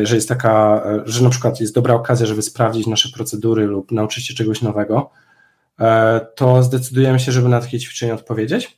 [0.03, 4.27] że jest taka, że na przykład jest dobra okazja, żeby sprawdzić nasze procedury lub nauczyć
[4.27, 5.11] się czegoś nowego,
[6.35, 8.77] to zdecydujemy się, żeby na takie ćwiczenie odpowiedzieć,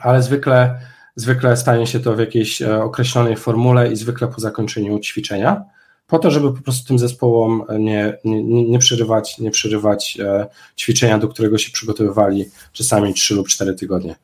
[0.00, 0.80] ale zwykle
[1.16, 5.64] Zwykle stanie się to w jakiejś e, określonej formule i zwykle po zakończeniu ćwiczenia,
[6.06, 10.46] po to, żeby po prostu tym zespołom nie, nie, nie przerywać, nie przerywać e,
[10.76, 14.16] ćwiczenia, do którego się przygotowywali czasami 3 lub 4 tygodnie.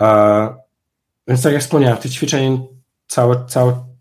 [0.00, 0.48] E,
[1.28, 2.66] więc tak jak wspomniałem, tych ćwiczeń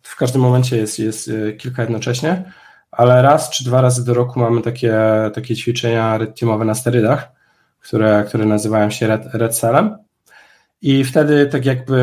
[0.01, 2.51] w każdym momencie jest, jest kilka jednocześnie,
[2.91, 4.97] ale raz czy dwa razy do roku mamy takie,
[5.33, 7.31] takie ćwiczenia red teamowe na sterydach,
[7.79, 10.04] które, które nazywają się red, red cellem
[10.85, 11.97] i wtedy tak jakby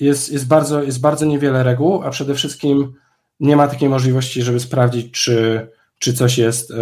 [0.00, 2.94] jest, jest, bardzo, jest bardzo niewiele reguł, a przede wszystkim
[3.40, 5.68] nie ma takiej możliwości, żeby sprawdzić, czy,
[5.98, 6.74] czy coś jest, e,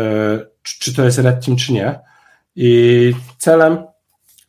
[0.62, 2.01] czy to jest red team, czy nie.
[2.57, 3.78] I celem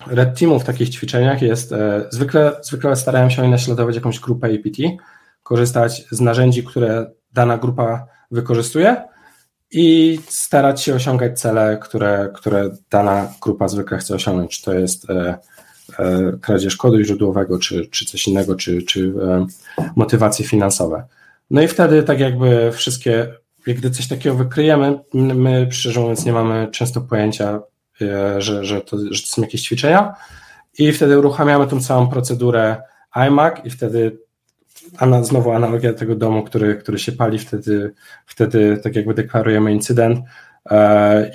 [0.08, 4.47] red teamu w takich ćwiczeniach jest, e, zwykle, zwykle starają się oni naśladować jakąś grupę
[4.47, 4.78] APT,
[5.43, 9.04] korzystać z narzędzi, które dana grupa wykorzystuje
[9.72, 14.58] i starać się osiągać cele, które, które dana grupa zwykle chce osiągnąć.
[14.58, 15.38] Czy to jest e,
[16.42, 19.46] kradzież kodu źródłowego, czy, czy coś innego, czy, czy e,
[19.96, 21.04] motywacje finansowe.
[21.52, 23.34] No i wtedy tak jakby wszystkie,
[23.68, 27.62] gdy coś takiego wykryjemy, my szczerze mówiąc nie mamy często pojęcia,
[28.02, 30.14] e, że, że, to, że to są jakieś ćwiczenia
[30.78, 32.82] i wtedy uruchamiamy tą całą procedurę
[33.16, 34.18] iMac i wtedy
[35.22, 37.94] znowu analogia tego domu, który, który się pali, wtedy,
[38.26, 40.26] wtedy tak jakby deklarujemy incydent, E,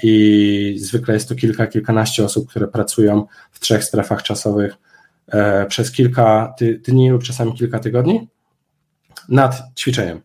[0.03, 4.75] i zwykle jest to kilka, kilkanaście osób, które pracują w trzech strefach czasowych
[5.29, 6.55] e, przez kilka
[6.89, 8.29] dni lub czasami kilka tygodni
[9.29, 10.21] nad ćwiczeniem.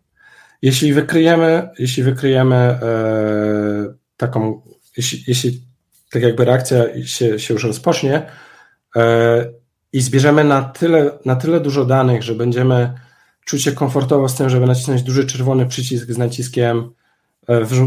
[0.61, 2.79] Jeśli wykryjemy, jeśli wykryjemy e,
[4.17, 4.61] taką,
[4.97, 5.61] jeśli, jeśli
[6.11, 8.25] tak jakby reakcja się, się już rozpocznie
[9.93, 12.93] i zbierzemy na tyle, na tyle dużo danych, że będziemy
[13.45, 16.98] czuć się komfortowo z tym, żeby nacisnąć duży czerwony przycisk z naciskiem E,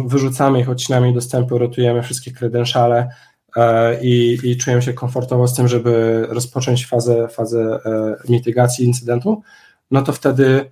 [0.07, 3.09] wyrzucamy ich, odcinamy dostępy, rotujemy wszystkie kredenszale
[3.57, 9.43] e, i, i czujemy się komfortowo z tym, żeby rozpocząć fazę, fazę e, mitygacji incydentu,
[9.91, 10.71] no to wtedy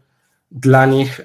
[0.53, 1.20] dla nich,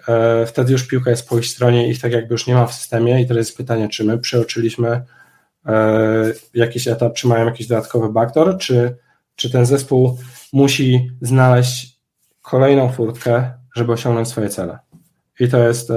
[0.48, 3.22] wtedy już piłka jest po ich stronie, ich tak jakby już nie ma w systemie
[3.22, 5.02] i teraz jest pytanie, czy my przeoczyliśmy
[6.54, 8.98] jakiś etap, czy mają jakiś dodatkowy backdoor, czy,
[9.36, 10.18] czy ten zespół
[10.54, 12.00] musi znaleźć
[12.42, 14.80] kolejną furtkę, żeby osiągnąć swoje cele.
[15.40, 15.92] I to jest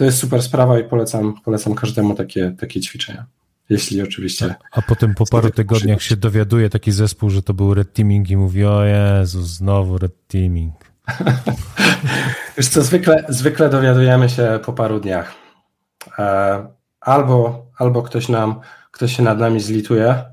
[0.00, 3.26] to jest super sprawa i polecam, polecam każdemu takie, takie ćwiczenia.
[3.70, 4.54] Jeśli oczywiście.
[4.72, 8.36] A potem po paru tygodniach się dowiaduje taki zespół, że to był red teaming i
[8.36, 10.74] mówi: O Jezu, znowu red teaming.
[12.56, 15.34] Wiesz co, zwykle, zwykle dowiadujemy się po paru dniach.
[16.18, 16.66] E,
[17.00, 20.14] albo, albo ktoś, nam, ktoś się nad nami zlituje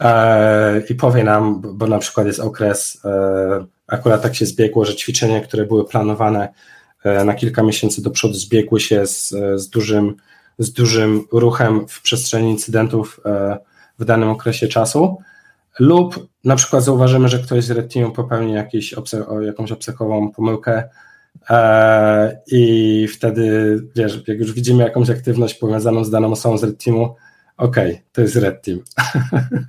[0.00, 4.94] e, i powie nam, bo na przykład jest okres, e, akurat tak się zbiegło, że
[4.94, 6.48] ćwiczenia, które były planowane
[7.24, 10.14] na kilka miesięcy do przodu, zbiegły się z, z, dużym,
[10.58, 13.20] z dużym ruchem w przestrzeni incydentów
[13.98, 15.18] w danym okresie czasu,
[15.78, 18.94] lub na przykład zauważymy, że ktoś z Red Teamu popełni jakiś
[19.40, 20.82] jakąś obcekową pomyłkę
[21.50, 26.84] e, i wtedy, wiesz, jak już widzimy jakąś aktywność powiązaną z daną osobą z Red
[26.84, 27.14] Teamu,
[27.62, 28.80] okej, okay, to jest Red Team.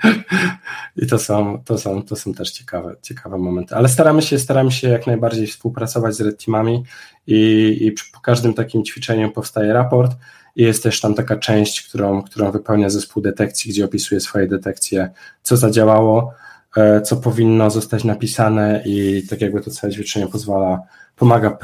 [1.03, 3.75] I to są, to, są, to są też ciekawe, ciekawe momenty.
[3.75, 6.83] Ale staramy się, staramy się jak najbardziej współpracować z Red Teamami
[7.27, 10.11] i, i po każdym takim ćwiczeniu powstaje raport
[10.55, 15.09] i jest też tam taka część, którą, którą wypełnia zespół detekcji, gdzie opisuje swoje detekcje,
[15.43, 16.33] co zadziałało,
[16.77, 20.81] e, co powinno zostać napisane i tak jakby to całe ćwiczenie pozwala,
[21.15, 21.57] pomaga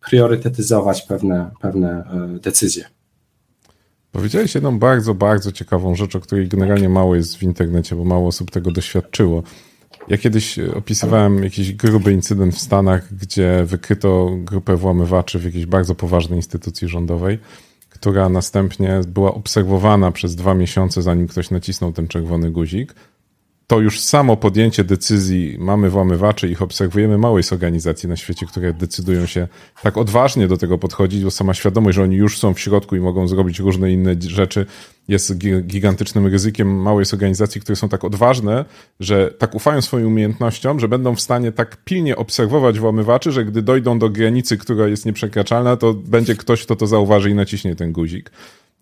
[0.00, 2.84] priorytetyzować pewne, pewne e, decyzje.
[4.14, 8.28] Powiedziałeś jedną bardzo, bardzo ciekawą rzecz, o której generalnie mało jest w internecie, bo mało
[8.28, 9.42] osób tego doświadczyło.
[10.08, 15.94] Ja kiedyś opisywałem jakiś gruby incydent w Stanach, gdzie wykryto grupę włamywaczy w jakiejś bardzo
[15.94, 17.38] poważnej instytucji rządowej
[18.04, 22.94] która następnie była obserwowana przez dwa miesiące, zanim ktoś nacisnął ten czerwony guzik,
[23.66, 28.72] to już samo podjęcie decyzji, mamy włamywaczy, ich obserwujemy, mało jest organizacji na świecie, które
[28.74, 29.48] decydują się
[29.82, 33.00] tak odważnie do tego podchodzić, bo sama świadomość, że oni już są w środku i
[33.00, 34.66] mogą zrobić różne inne rzeczy,
[35.08, 36.82] jest gigantycznym ryzykiem.
[36.82, 38.64] Mało jest organizacji, które są tak odważne,
[39.00, 43.62] że tak ufają swoim umiejętnościom, że będą w stanie tak pilnie obserwować włamywaczy, że gdy
[43.62, 47.92] dojdą do granicy, która jest nieprzekraczalna, to będzie ktoś, kto to zauważy i naciśnie ten
[47.92, 48.30] guzik.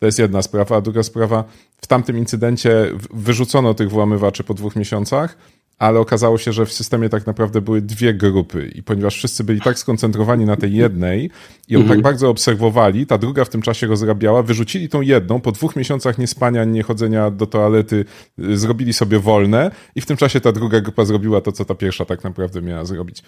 [0.03, 0.77] To jest jedna sprawa.
[0.77, 1.45] A druga sprawa,
[1.83, 5.37] w tamtym incydencie wyrzucono tych włamywaczy po dwóch miesiącach,
[5.79, 9.61] ale okazało się, że w systemie tak naprawdę były dwie grupy i ponieważ wszyscy byli
[9.61, 11.31] tak skoncentrowani na tej jednej
[11.69, 12.03] i ją tak mhm.
[12.03, 16.65] bardzo obserwowali, ta druga w tym czasie rozrabiała, wyrzucili tą jedną, po dwóch miesiącach niespania,
[16.65, 18.05] nie chodzenia do toalety,
[18.39, 21.75] y, zrobili sobie wolne i w tym czasie ta druga grupa zrobiła to, co ta
[21.75, 23.23] pierwsza tak naprawdę miała zrobić.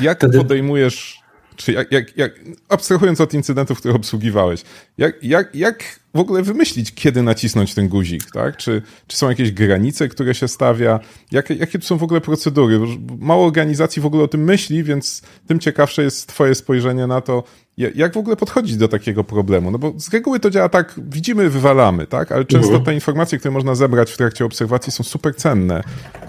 [0.00, 1.21] Jak podejmujesz
[1.56, 4.62] czy jak, jak, jak, abstrahując od incydentów, które obsługiwałeś,
[4.98, 8.56] jak, jak, jak w ogóle wymyślić, kiedy nacisnąć ten guzik, tak?
[8.56, 11.00] Czy, czy są jakieś granice, które się stawia?
[11.30, 12.80] Jakie, jakie są w ogóle procedury?
[13.18, 17.44] Mało organizacji w ogóle o tym myśli, więc tym ciekawsze jest twoje spojrzenie na to,
[17.76, 19.70] jak w ogóle podchodzić do takiego problemu?
[19.70, 22.32] No bo z reguły to działa tak, widzimy, wywalamy, tak?
[22.32, 22.84] Ale często mhm.
[22.84, 25.82] te informacje, które można zebrać w trakcie obserwacji są super cenne.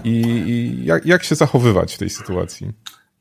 [0.04, 0.10] I,
[0.46, 2.72] i jak, jak się zachowywać w tej sytuacji?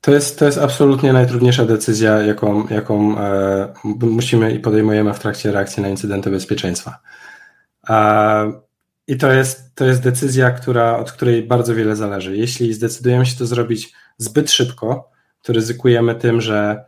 [0.04, 5.52] To jest, to jest absolutnie najtrudniejsza decyzja, jaką, jaką e, musimy i podejmujemy w trakcie
[5.52, 7.00] reakcji na incydenty bezpieczeństwa.
[7.90, 8.52] E,
[9.08, 12.38] I to jest, to jest decyzja, która, od której bardzo wiele zależy.
[12.38, 16.86] Jeśli zdecydujemy się to zrobić zbyt szybko, to ryzykujemy tym, że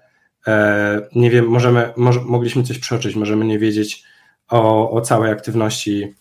[0.48, 4.04] e, nie wiem, możemy, może, mogliśmy coś przeoczyć, możemy nie wiedzieć
[4.50, 6.16] o, o całej aktywności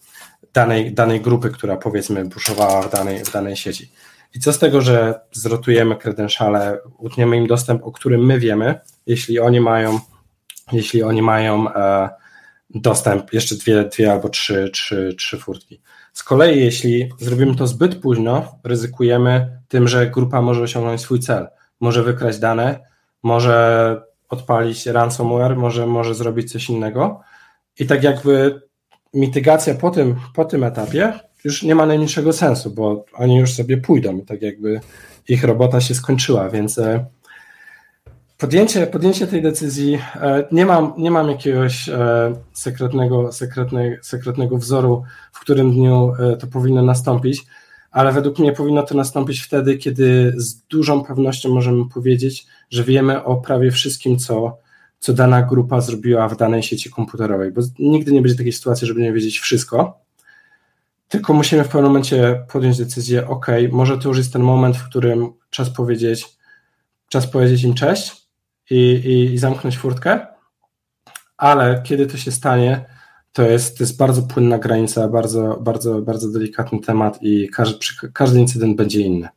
[0.52, 3.90] danej, danej grupy, która powiedzmy buszowała w danej, w danej sieci.
[4.34, 9.40] I co z tego, że zrotujemy credentiale, utniemy im dostęp, o którym my wiemy, jeśli
[9.40, 10.00] oni mają,
[10.72, 12.08] jeśli oni mają e,
[12.70, 15.80] dostęp, jeszcze dwie, dwie albo trzy, trzy, trzy furtki.
[16.12, 21.48] Z kolei, jeśli zrobimy to zbyt późno, ryzykujemy tym, że grupa może osiągnąć swój cel.
[21.80, 22.80] Może wykraść dane,
[23.22, 27.20] może odpalić ransomware, może, może zrobić coś innego.
[27.78, 28.62] I tak jakby
[29.14, 31.12] mitygacja po tym, po tym etapie
[31.44, 34.80] już nie ma najmniejszego sensu, bo oni już sobie pójdą, tak jakby
[35.28, 37.06] ich robota się skończyła, więc e,
[38.38, 45.02] podjęcie, podjęcie tej decyzji, e, nie mam, nie mam jakiegoś e, sekretnego, sekretnej, sekretnego wzoru,
[45.32, 47.42] w którym dniu to powinno nastąpić,
[47.90, 53.24] ale według mnie powinno to nastąpić wtedy, kiedy z dużą pewnością możemy powiedzieć, że wiemy
[53.24, 54.58] o prawie wszystkim, co,
[54.98, 59.00] co dana grupa zrobiła w danej sieci komputerowej, bo nigdy nie będzie takiej sytuacji, żeby
[59.00, 60.03] nie wiedzieć wszystko,
[61.14, 64.88] tylko musimy w pewnym momencie podjąć decyzję, ok, może to już jest ten moment, w
[64.88, 66.26] którym czas powiedzieć,
[67.08, 68.26] czas powiedzieć im cześć
[68.70, 70.26] i, i, i zamknąć furtkę,
[71.36, 72.84] ale kiedy to się stanie,
[73.32, 77.78] to jest, to jest bardzo płynna granica, bardzo, bardzo, bardzo delikatny temat i każdy,
[78.12, 79.28] każdy incydent będzie inny.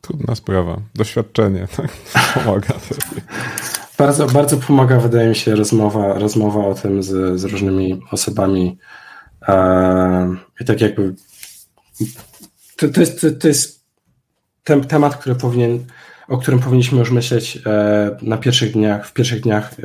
[0.00, 0.80] Trudna sprawa.
[0.94, 1.90] Doświadczenie tak?
[2.34, 2.74] pomaga.
[3.98, 8.78] bardzo, bardzo pomaga, wydaje mi się, rozmowa, rozmowa o tym z, z różnymi osobami,
[10.60, 11.14] i tak jakby
[12.76, 13.86] to, to jest, to jest
[14.64, 15.84] ten temat, który powinien,
[16.28, 19.82] o którym powinniśmy już myśleć e, na pierwszych dniach, w pierwszych dniach e,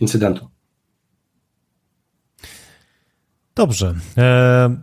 [0.00, 0.48] incydentu.
[3.54, 3.94] Dobrze.
[4.18, 4.76] E,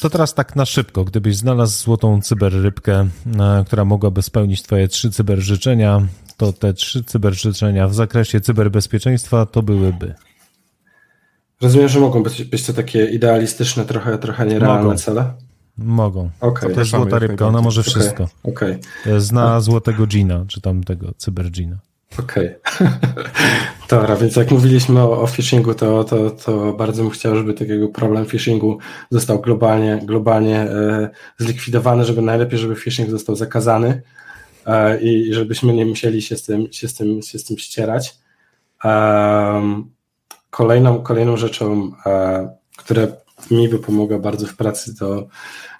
[0.00, 1.04] to teraz tak na szybko.
[1.04, 3.08] Gdybyś znalazł złotą cyberrybkę,
[3.66, 6.06] która mogłaby spełnić Twoje trzy cyberżyczenia,
[6.36, 10.14] to te trzy cyberżyczenia w zakresie cyberbezpieczeństwa to byłyby.
[11.62, 14.98] Rozumiem, że mogą być, być to takie idealistyczne, trochę, trochę nierealne Mogą.
[14.98, 15.32] cele.
[15.78, 16.30] Mogą.
[16.40, 18.28] Okej, To jest Zapraszamy złota rybka, ona może wszystko.
[18.42, 18.78] Okej,
[19.18, 21.76] Zna złotego Gina, czy tam tego cybergina.
[22.18, 22.54] okej.
[23.90, 27.88] Dobra, więc jak mówiliśmy o, o phishingu, to, to, to bardzo bym chciał, żeby takiego
[27.88, 28.78] problem phishingu
[29.10, 34.02] został globalnie, globalnie e, zlikwidowany, żeby najlepiej, żeby phishing został zakazany
[34.66, 38.18] e, i, żebyśmy nie musieli się z tym, się z tym, się z tym ścierać.
[38.84, 39.90] Em,
[40.54, 43.06] kolejną, kolejną rzeczą, e, która
[43.50, 45.26] mi by pomogła bardzo w pracy, to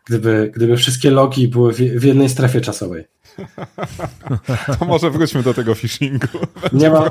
[0.04, 3.04] gdyby, gdyby wszystkie logi były w, w jednej strefie czasowej.
[4.78, 6.26] To może wróćmy do tego phishingu.
[6.72, 7.10] Nie ma,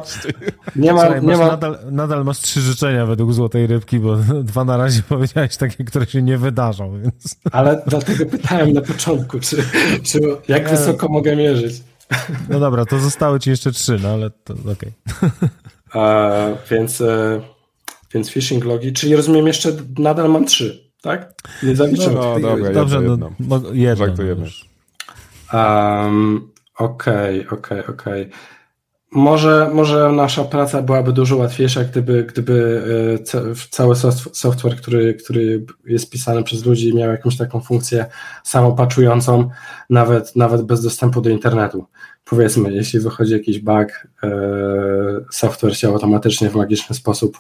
[0.76, 4.16] nie ma, Słuchaj, nie masz ma, nadal, nadal masz trzy życzenia według złotej rybki, bo
[4.52, 7.36] dwa na razie powiedziałeś takie, które się nie wydarzą, więc...
[7.52, 9.58] ale dlatego pytałem na początku, czy,
[10.04, 11.84] czy jak wysoko mogę mierzyć.
[12.50, 14.92] No dobra, to zostały ci jeszcze trzy, no ale to okej.
[15.96, 17.42] E, więc, e,
[18.14, 21.34] więc phishing logi, czyli rozumiem jeszcze nadal mam trzy, tak?
[21.64, 22.14] Nie zaliczyłem.
[22.16, 23.58] No, dobra, Dobrze, jedno, no jedno.
[23.60, 24.06] mo- jedno.
[24.06, 24.46] Żartujemy.
[25.54, 25.60] no.
[26.06, 28.30] Um, Okej, okej, okej.
[29.16, 32.84] Może, może nasza praca byłaby dużo łatwiejsza, gdyby, gdyby
[33.20, 38.06] e, ca- cały soft- software, który, który jest pisany przez ludzi, miał jakąś taką funkcję
[38.44, 39.50] samopaczującą,
[39.90, 41.86] nawet, nawet bez dostępu do internetu.
[42.26, 44.30] Powiedzmy, jeśli wychodzi jakiś bug, e,
[45.32, 47.38] software się automatycznie w magiczny sposób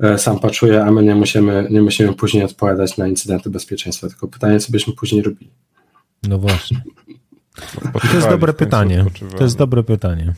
[0.00, 4.08] e, sam paczuje, a my nie musimy, nie musimy później odpowiadać na incydenty bezpieczeństwa.
[4.08, 5.50] Tylko pytanie, co byśmy później robili.
[6.28, 6.82] No właśnie.
[8.10, 9.04] To jest dobre pytanie.
[9.38, 10.32] To jest dobre pytanie.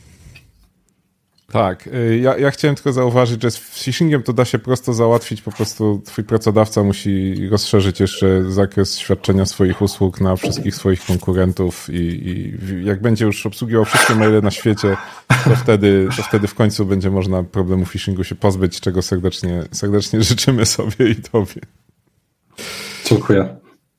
[1.55, 5.43] Tak, y, ja, ja chciałem tylko zauważyć, że z phishingiem to da się prosto załatwić,
[5.43, 11.91] po prostu twój pracodawca musi rozszerzyć jeszcze zakres świadczenia swoich usług na wszystkich swoich konkurentów
[11.91, 14.97] i, i jak będzie już obsługiwał wszystkie maile na świecie,
[15.45, 20.23] to wtedy, to wtedy w końcu będzie można problemu phishingu się pozbyć, czego serdecznie, serdecznie
[20.23, 21.61] życzymy sobie i tobie.
[23.05, 23.57] Dziękuję.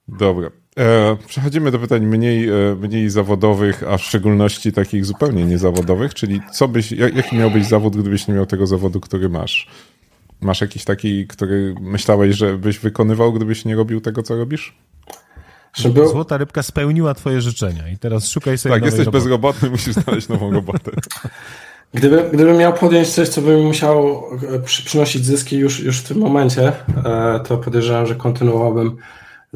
[0.08, 0.65] Dobra.
[0.80, 6.42] E, przechodzimy do pytań mniej, e, mniej zawodowych, a w szczególności takich zupełnie niezawodowych, czyli
[6.54, 9.68] co byś, jak, jaki miałbyś zawód, gdybyś nie miał tego zawodu, który masz?
[10.42, 14.78] Masz jakiś taki, który myślałeś, że byś wykonywał, gdybyś nie robił tego, co robisz?
[15.74, 19.24] Żeby, Złota rybka spełniła twoje życzenia i teraz szukaj sobie Tak, nowej jesteś roboty.
[19.24, 20.92] bezrobotny, musisz znaleźć nową robotę.
[21.94, 25.98] Gdyby, gdybym miał podjąć coś, co by mi musiało e, przy, przynosić zyski już, już
[26.00, 26.72] w tym momencie,
[27.06, 28.98] e, to podejrzewam, że kontynuowałbym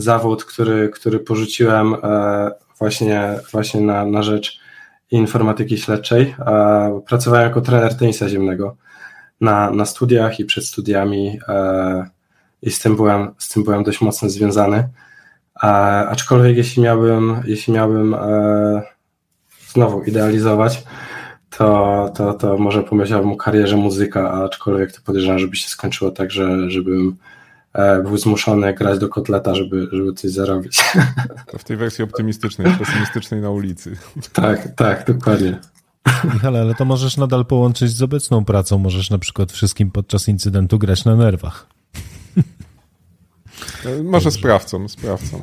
[0.01, 4.59] zawód, który, który porzuciłem e, właśnie, właśnie na, na rzecz
[5.11, 6.35] informatyki śledczej.
[6.39, 8.75] E, Pracowałem jako trener tenisa ziemnego
[9.41, 12.09] na, na studiach i przed studiami e,
[12.61, 14.89] i z tym byłem, z tym byłem dość mocno związany.
[16.09, 18.15] Aczkolwiek jeśli miałbym, jeśli miałbym
[19.67, 20.83] znowu idealizować,
[21.49, 26.31] to, to, to może pomyślałbym o karierze muzyka, aczkolwiek to podejrzewam, żeby się skończyło tak,
[26.31, 27.17] że żebym
[28.03, 30.83] był zmuszony grać do kotleta, żeby, żeby coś zarobić.
[31.51, 33.97] To w tej wersji optymistycznej, pesymistycznej na ulicy.
[34.33, 35.59] tak, tak, dokładnie.
[36.33, 38.77] Michale, ale to możesz nadal połączyć z obecną pracą.
[38.77, 41.67] Możesz na przykład wszystkim podczas incydentu grać na nerwach.
[43.85, 45.41] E, Może sprawcą, sprawcą.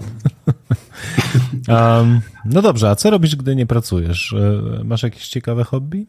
[1.68, 4.32] Um, no dobrze, a co robisz, gdy nie pracujesz?
[4.32, 6.06] E, Masz jakieś ciekawe hobby?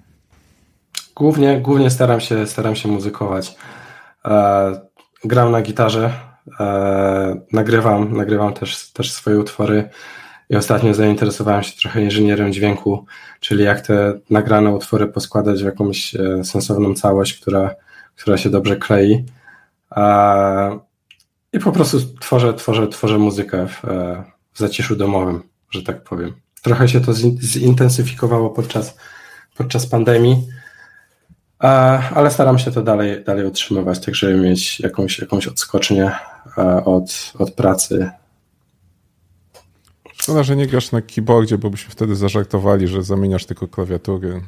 [1.16, 3.56] Głównie, głównie staram się, staram się muzykować.
[5.24, 6.14] Gram na gitarze,
[6.60, 9.90] e, nagrywam, nagrywam też, też swoje utwory
[10.50, 13.06] i ostatnio zainteresowałem się trochę inżynierem dźwięku,
[13.40, 17.76] czyli jak te nagrane utwory poskładać w jakąś e, sensowną całość, która,
[18.16, 19.26] która się dobrze klei.
[19.96, 20.80] E,
[21.54, 26.34] I po prostu tworzę, tworzę, tworzę muzykę w, e, w zaciszu domowym, że tak powiem.
[26.62, 28.98] Trochę się to zin- zintensyfikowało podczas,
[29.58, 30.48] podczas pandemii.
[31.64, 31.68] E,
[32.16, 36.12] ale staram się to dalej, dalej utrzymywać, tak żeby mieć jakąś, jakąś odskocznię
[36.58, 38.10] e, od, od pracy.
[40.14, 44.42] Szkoda, że nie grasz na keyboardzie, bo byśmy wtedy zażartowali, że zamieniasz tylko klawiatury.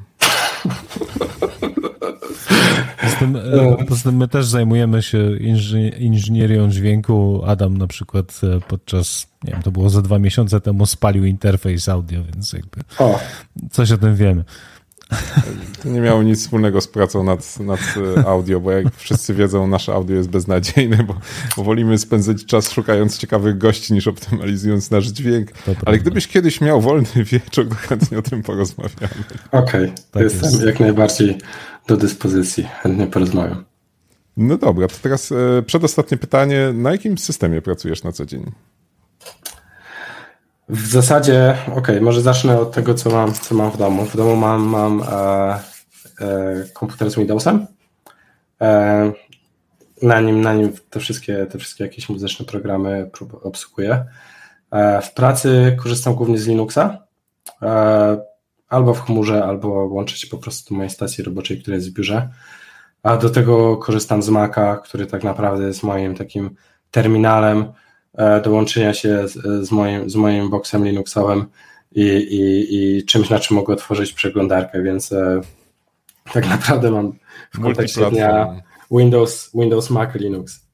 [3.02, 7.42] Poza tym, e, poza tym my też zajmujemy się inży- inżynierią dźwięku.
[7.46, 12.24] Adam na przykład podczas, nie wiem, to było za dwa miesiące temu spalił interfejs audio,
[12.24, 13.20] więc jakby O,
[13.72, 14.44] coś o tym wiemy.
[15.84, 17.80] To nie miało nic wspólnego z pracą nad, nad
[18.18, 21.16] e, audio, bo jak wszyscy wiedzą, nasze audio jest beznadziejne, bo,
[21.58, 25.52] bo wolimy spędzać czas szukając ciekawych gości niż optymalizując nasz dźwięk.
[25.86, 29.14] Ale gdybyś kiedyś miał wolny wieczór, to chętnie o tym porozmawiamy.
[29.52, 30.64] okej, Tak jestem jest.
[30.66, 31.38] jak najbardziej
[31.88, 33.66] do dyspozycji, chętnie porozmawiam.
[34.38, 36.72] No dobra, to teraz e, przedostatnie pytanie.
[36.74, 38.52] Na jakim systemie pracujesz na co dzień?
[40.70, 44.06] W zasadzie, okej, może zacznę od tego, co mam, co mam w domu.
[44.06, 45.60] W domu mam, mam e,
[46.22, 47.68] e, komputer z Windowsem.
[48.62, 49.12] E,
[50.02, 53.10] na nim, na nim te wszystkie, te wszystkie jakieś muzyczne programy
[53.42, 54.06] obsługuję.
[54.72, 56.98] E, w pracy korzystam głównie z Linuxa,
[57.62, 58.22] e,
[58.70, 61.94] albo w chmurze, albo łączę się po prostu do mojej stacji roboczej, która jest w
[61.94, 62.30] biurze.
[63.04, 66.56] A do tego korzystam z Maca, który tak naprawdę jest moim takim
[66.92, 67.74] terminalem
[68.44, 71.46] do łączenia się z, z, moim, z moim boxem Linuxowym
[71.92, 75.14] i, i, i czymś, na czym mogę otworzyć przeglądarkę, więc
[76.34, 77.14] tak naprawdę mam
[77.54, 78.62] w kontekście dnia
[78.92, 80.70] Windows, Windows, Mac, Linux.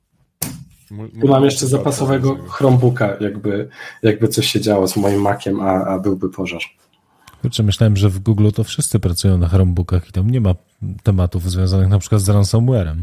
[1.21, 3.69] Tu mam jeszcze zapasowego Chromebooka, jakby,
[4.03, 6.61] jakby coś się działo z moim Maciem, a, a byłby pożar.
[7.41, 10.55] Kurczę, myślałem, że w Google to wszyscy pracują na Chromebookach i tam nie ma
[11.03, 12.95] tematów związanych na przykład z ransomware'em.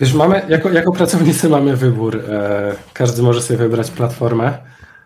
[0.00, 2.16] Wiesz, mamy, jako, jako pracownicy mamy wybór.
[2.16, 4.58] E, każdy może sobie wybrać platformę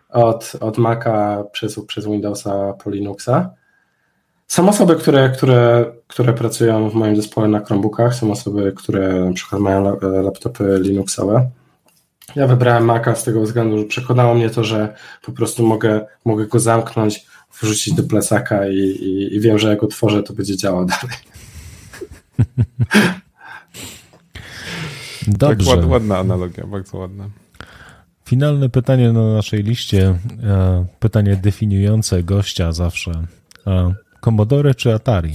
[0.09, 3.51] od, od Maca przez, przez Windowsa po Linuxa.
[4.47, 9.32] Są osoby, które, które, które pracują w moim zespole na Chromebookach, są osoby, które na
[9.32, 11.51] przykład mają laptopy Linuxowe.
[12.36, 16.47] Ja wybrałem Maca z tego względu, że przekonało mnie to, że po prostu mogę, mogę
[16.47, 17.26] go zamknąć,
[17.61, 21.16] wrzucić do plecaka i, i, i wiem, że jak go tworzę, to będzie działał dalej.
[25.29, 25.77] Dobrze.
[25.77, 27.29] Tak, ładna analogia, bardzo ładna.
[28.25, 33.12] Finalne pytanie na naszej liście, e, pytanie definiujące gościa zawsze.
[33.66, 35.33] E, Commodore czy Atari?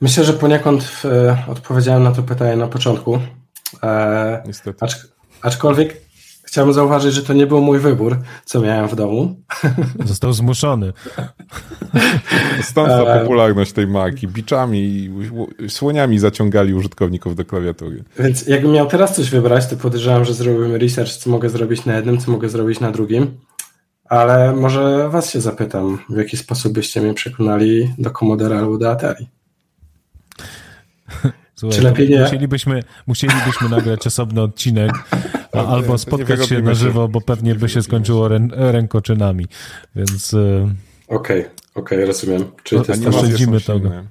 [0.00, 3.18] Myślę, że poniekąd e, odpowiedziałem na to pytanie na początku.
[4.46, 4.84] Niestety.
[4.84, 5.08] Acz,
[5.42, 6.03] aczkolwiek
[6.54, 9.36] chciałbym zauważyć, że to nie był mój wybór, co miałem w domu.
[10.04, 10.92] Został zmuszony.
[12.62, 14.28] Stąd ta popularność tej marki.
[14.28, 15.10] Biczami i
[15.68, 18.04] słoniami zaciągali użytkowników do klawiatury.
[18.18, 21.96] Więc jakbym miał teraz coś wybrać, to podejrzewam, że zrobimy research, co mogę zrobić na
[21.96, 23.36] jednym, co mogę zrobić na drugim.
[24.04, 28.90] Ale może was się zapytam, w jaki sposób byście mnie przekonali do Commodore albo do
[28.90, 29.28] Atari?
[31.54, 32.20] Słuchaj, Czy lepiej nie?
[32.20, 34.92] Musielibyśmy, musielibyśmy nagrać osobny odcinek
[35.54, 39.46] albo spotkać się na żywo, bo pewnie by się skończyło rę, rękoczynami,
[39.96, 40.34] więc...
[40.34, 40.74] E,
[41.08, 42.44] okej, okay, okej, okay, rozumiem.
[42.62, 43.90] Czyli to jest oszczędzimy tego.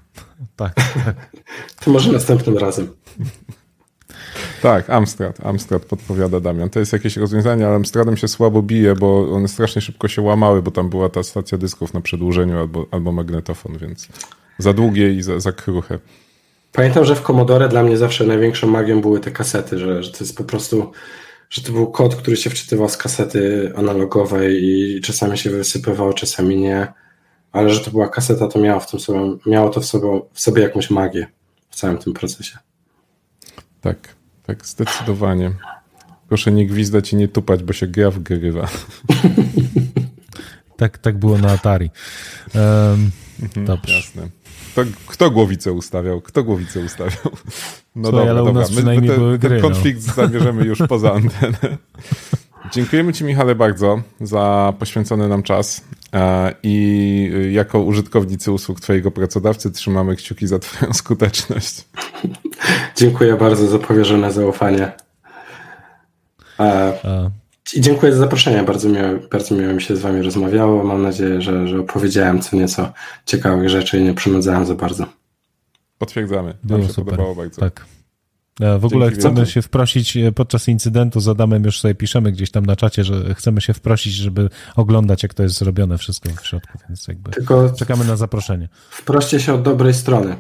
[0.56, 1.16] Tak, tak.
[1.86, 2.88] To może następnym razem.
[4.62, 5.46] Tak, Amstrad.
[5.46, 6.70] Amstrad podpowiada Damian.
[6.70, 10.62] To jest jakieś rozwiązanie, ale Amstradem się słabo bije, bo one strasznie szybko się łamały,
[10.62, 14.08] bo tam była ta stacja dysków na przedłużeniu albo, albo magnetofon, więc
[14.58, 16.00] za długie i za, za kruche.
[16.72, 20.18] Pamiętam, że w Commodore dla mnie zawsze największą magią były te kasety, że, że to
[20.20, 20.92] jest po prostu,
[21.54, 26.58] że to był kod, który się wczytywał z kasety analogowej i czasami się wysypywał, czasami
[26.58, 26.94] nie,
[27.52, 30.42] ale że to była kaseta, to miało, w tym sobie, miało to w sobie, w
[30.42, 31.28] sobie jakąś magię
[31.70, 32.58] w całym tym procesie.
[33.82, 34.16] Tak.
[34.46, 35.52] Tak, zdecydowanie.
[36.28, 38.68] Proszę nie gwizdać i nie tupać, bo się gra wgrywa.
[40.78, 41.90] tak, tak było na Atari.
[42.56, 43.12] Um,
[43.66, 43.96] dobrze.
[43.96, 44.30] Jasne.
[44.74, 46.22] Kto, kto głowicę ustawiał?
[46.22, 47.34] Kto głowicę ustawiał?
[47.96, 48.66] No Słuchaj, dobra, dobra.
[48.76, 50.14] My, my ten, były gry, ten konflikt no.
[50.14, 51.78] zabierzemy już poza antenę.
[52.72, 55.82] Dziękujemy Ci, Michale, bardzo za poświęcony nam czas.
[56.14, 61.86] E, I jako użytkownicy usług Twojego pracodawcy trzymamy kciuki za Twoją skuteczność.
[62.96, 64.92] Dziękuję bardzo za powierzone zaufanie.
[66.60, 67.43] I
[67.78, 68.64] dziękuję za zaproszenie.
[68.64, 70.84] Bardzo miło, bardzo miło mi się z Wami rozmawiało.
[70.84, 72.94] Mam nadzieję, że, że opowiedziałem co nieco
[73.26, 75.06] ciekawych rzeczy i nie przynudzałem za bardzo.
[75.98, 76.54] Potwierdzamy.
[76.64, 77.12] Było Nam się super.
[77.12, 77.62] podobało bardzo.
[77.62, 77.86] Tak.
[78.60, 82.32] E, w ogóle Dzięki chcemy się wprosić e, podczas incydentu z Adamem, już sobie piszemy
[82.32, 86.30] gdzieś tam na czacie, że chcemy się wprosić, żeby oglądać, jak to jest zrobione wszystko
[86.42, 88.70] w środku, więc jakby Tylko czekamy na zaproszenie.
[88.90, 90.36] Wproście się od dobrej strony.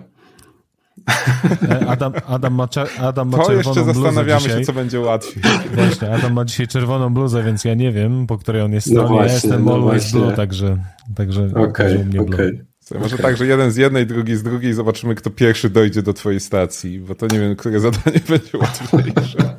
[1.87, 2.67] Adam, Adam ma,
[2.99, 4.59] Adam ma to czerwoną jeszcze zastanawiamy dzisiaj.
[4.59, 5.43] się, co będzie łatwiej.
[5.75, 9.03] Właśnie, Adam ma dzisiaj czerwoną bluzę, więc ja nie wiem, po której on jest no
[9.03, 9.27] stronie.
[9.27, 10.77] ja jestem no always blue, także,
[11.15, 12.65] także okay, mnie okay.
[12.99, 16.39] Może tak, że jeden z jednej, drugi z drugiej, zobaczymy, kto pierwszy dojdzie do twojej
[16.39, 19.57] stacji, bo to nie wiem, które zadanie będzie łatwiejsze.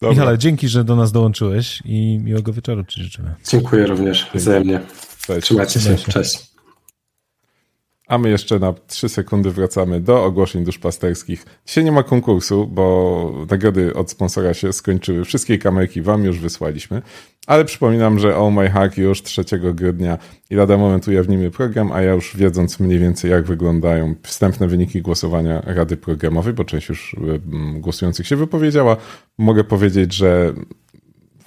[0.00, 0.10] Dobra.
[0.10, 3.34] Michale, dzięki, że do nas dołączyłeś i miłego wieczoru Ci życzymy.
[3.48, 4.80] Dziękuję również wzajemnie.
[5.26, 5.42] Cześć.
[5.42, 5.96] Trzymajcie się.
[5.96, 6.47] Cześć.
[8.08, 11.44] A my jeszcze na 3 sekundy wracamy do ogłoszeń duszpasterskich.
[11.66, 15.24] Dzisiaj nie ma konkursu, bo nagrody od sponsora się skończyły.
[15.24, 17.02] Wszystkie kamerki wam już wysłaliśmy.
[17.46, 19.44] Ale przypominam, że All My Hack już 3
[19.74, 20.18] grudnia
[20.50, 25.02] i lada moment ujawnimy program, a ja już wiedząc mniej więcej jak wyglądają wstępne wyniki
[25.02, 27.16] głosowania Rady Programowej, bo część już
[27.74, 28.96] głosujących się wypowiedziała,
[29.38, 30.54] mogę powiedzieć, że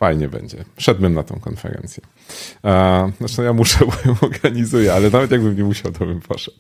[0.02, 0.66] fajnie będzie.
[0.78, 2.04] Szedłbym na tą konferencję.
[3.20, 6.58] Zresztą ja muszę, bo ją organizuję, ale nawet jakbym nie musiał, to bym poszedł.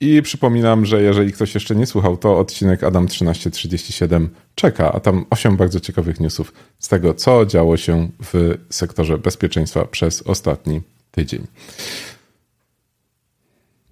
[0.00, 5.26] I przypominam, że jeżeli ktoś jeszcze nie słuchał, to odcinek Adam 1337 czeka, a tam
[5.30, 10.80] 8 bardzo ciekawych newsów z tego, co działo się w sektorze bezpieczeństwa przez ostatni
[11.10, 11.46] tydzień.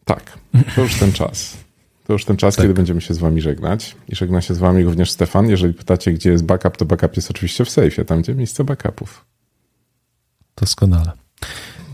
[0.05, 0.39] Tak,
[0.75, 1.57] to już ten czas.
[2.05, 2.63] To już ten czas, tak.
[2.63, 3.97] kiedy będziemy się z wami żegnać.
[4.09, 5.49] I żegna się z wami również Stefan.
[5.49, 9.25] Jeżeli pytacie, gdzie jest backup, to backup jest oczywiście w sejfie, tam gdzie miejsce backupów.
[10.57, 11.13] Doskonale.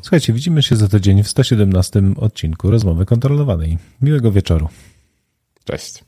[0.02, 3.78] Słuchajcie, widzimy się za tydzień w 117 odcinku Rozmowy Kontrolowanej.
[4.02, 4.68] Miłego wieczoru.
[5.64, 6.04] Cześć.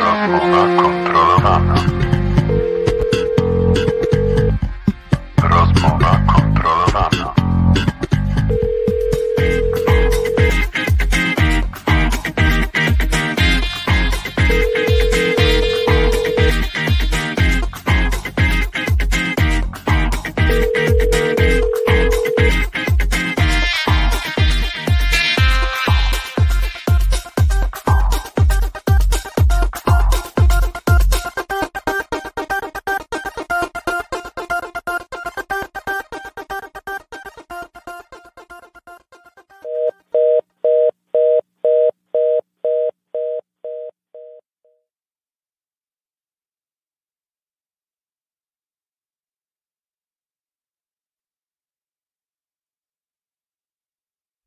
[0.00, 1.89] Rozmowa kontrolowana.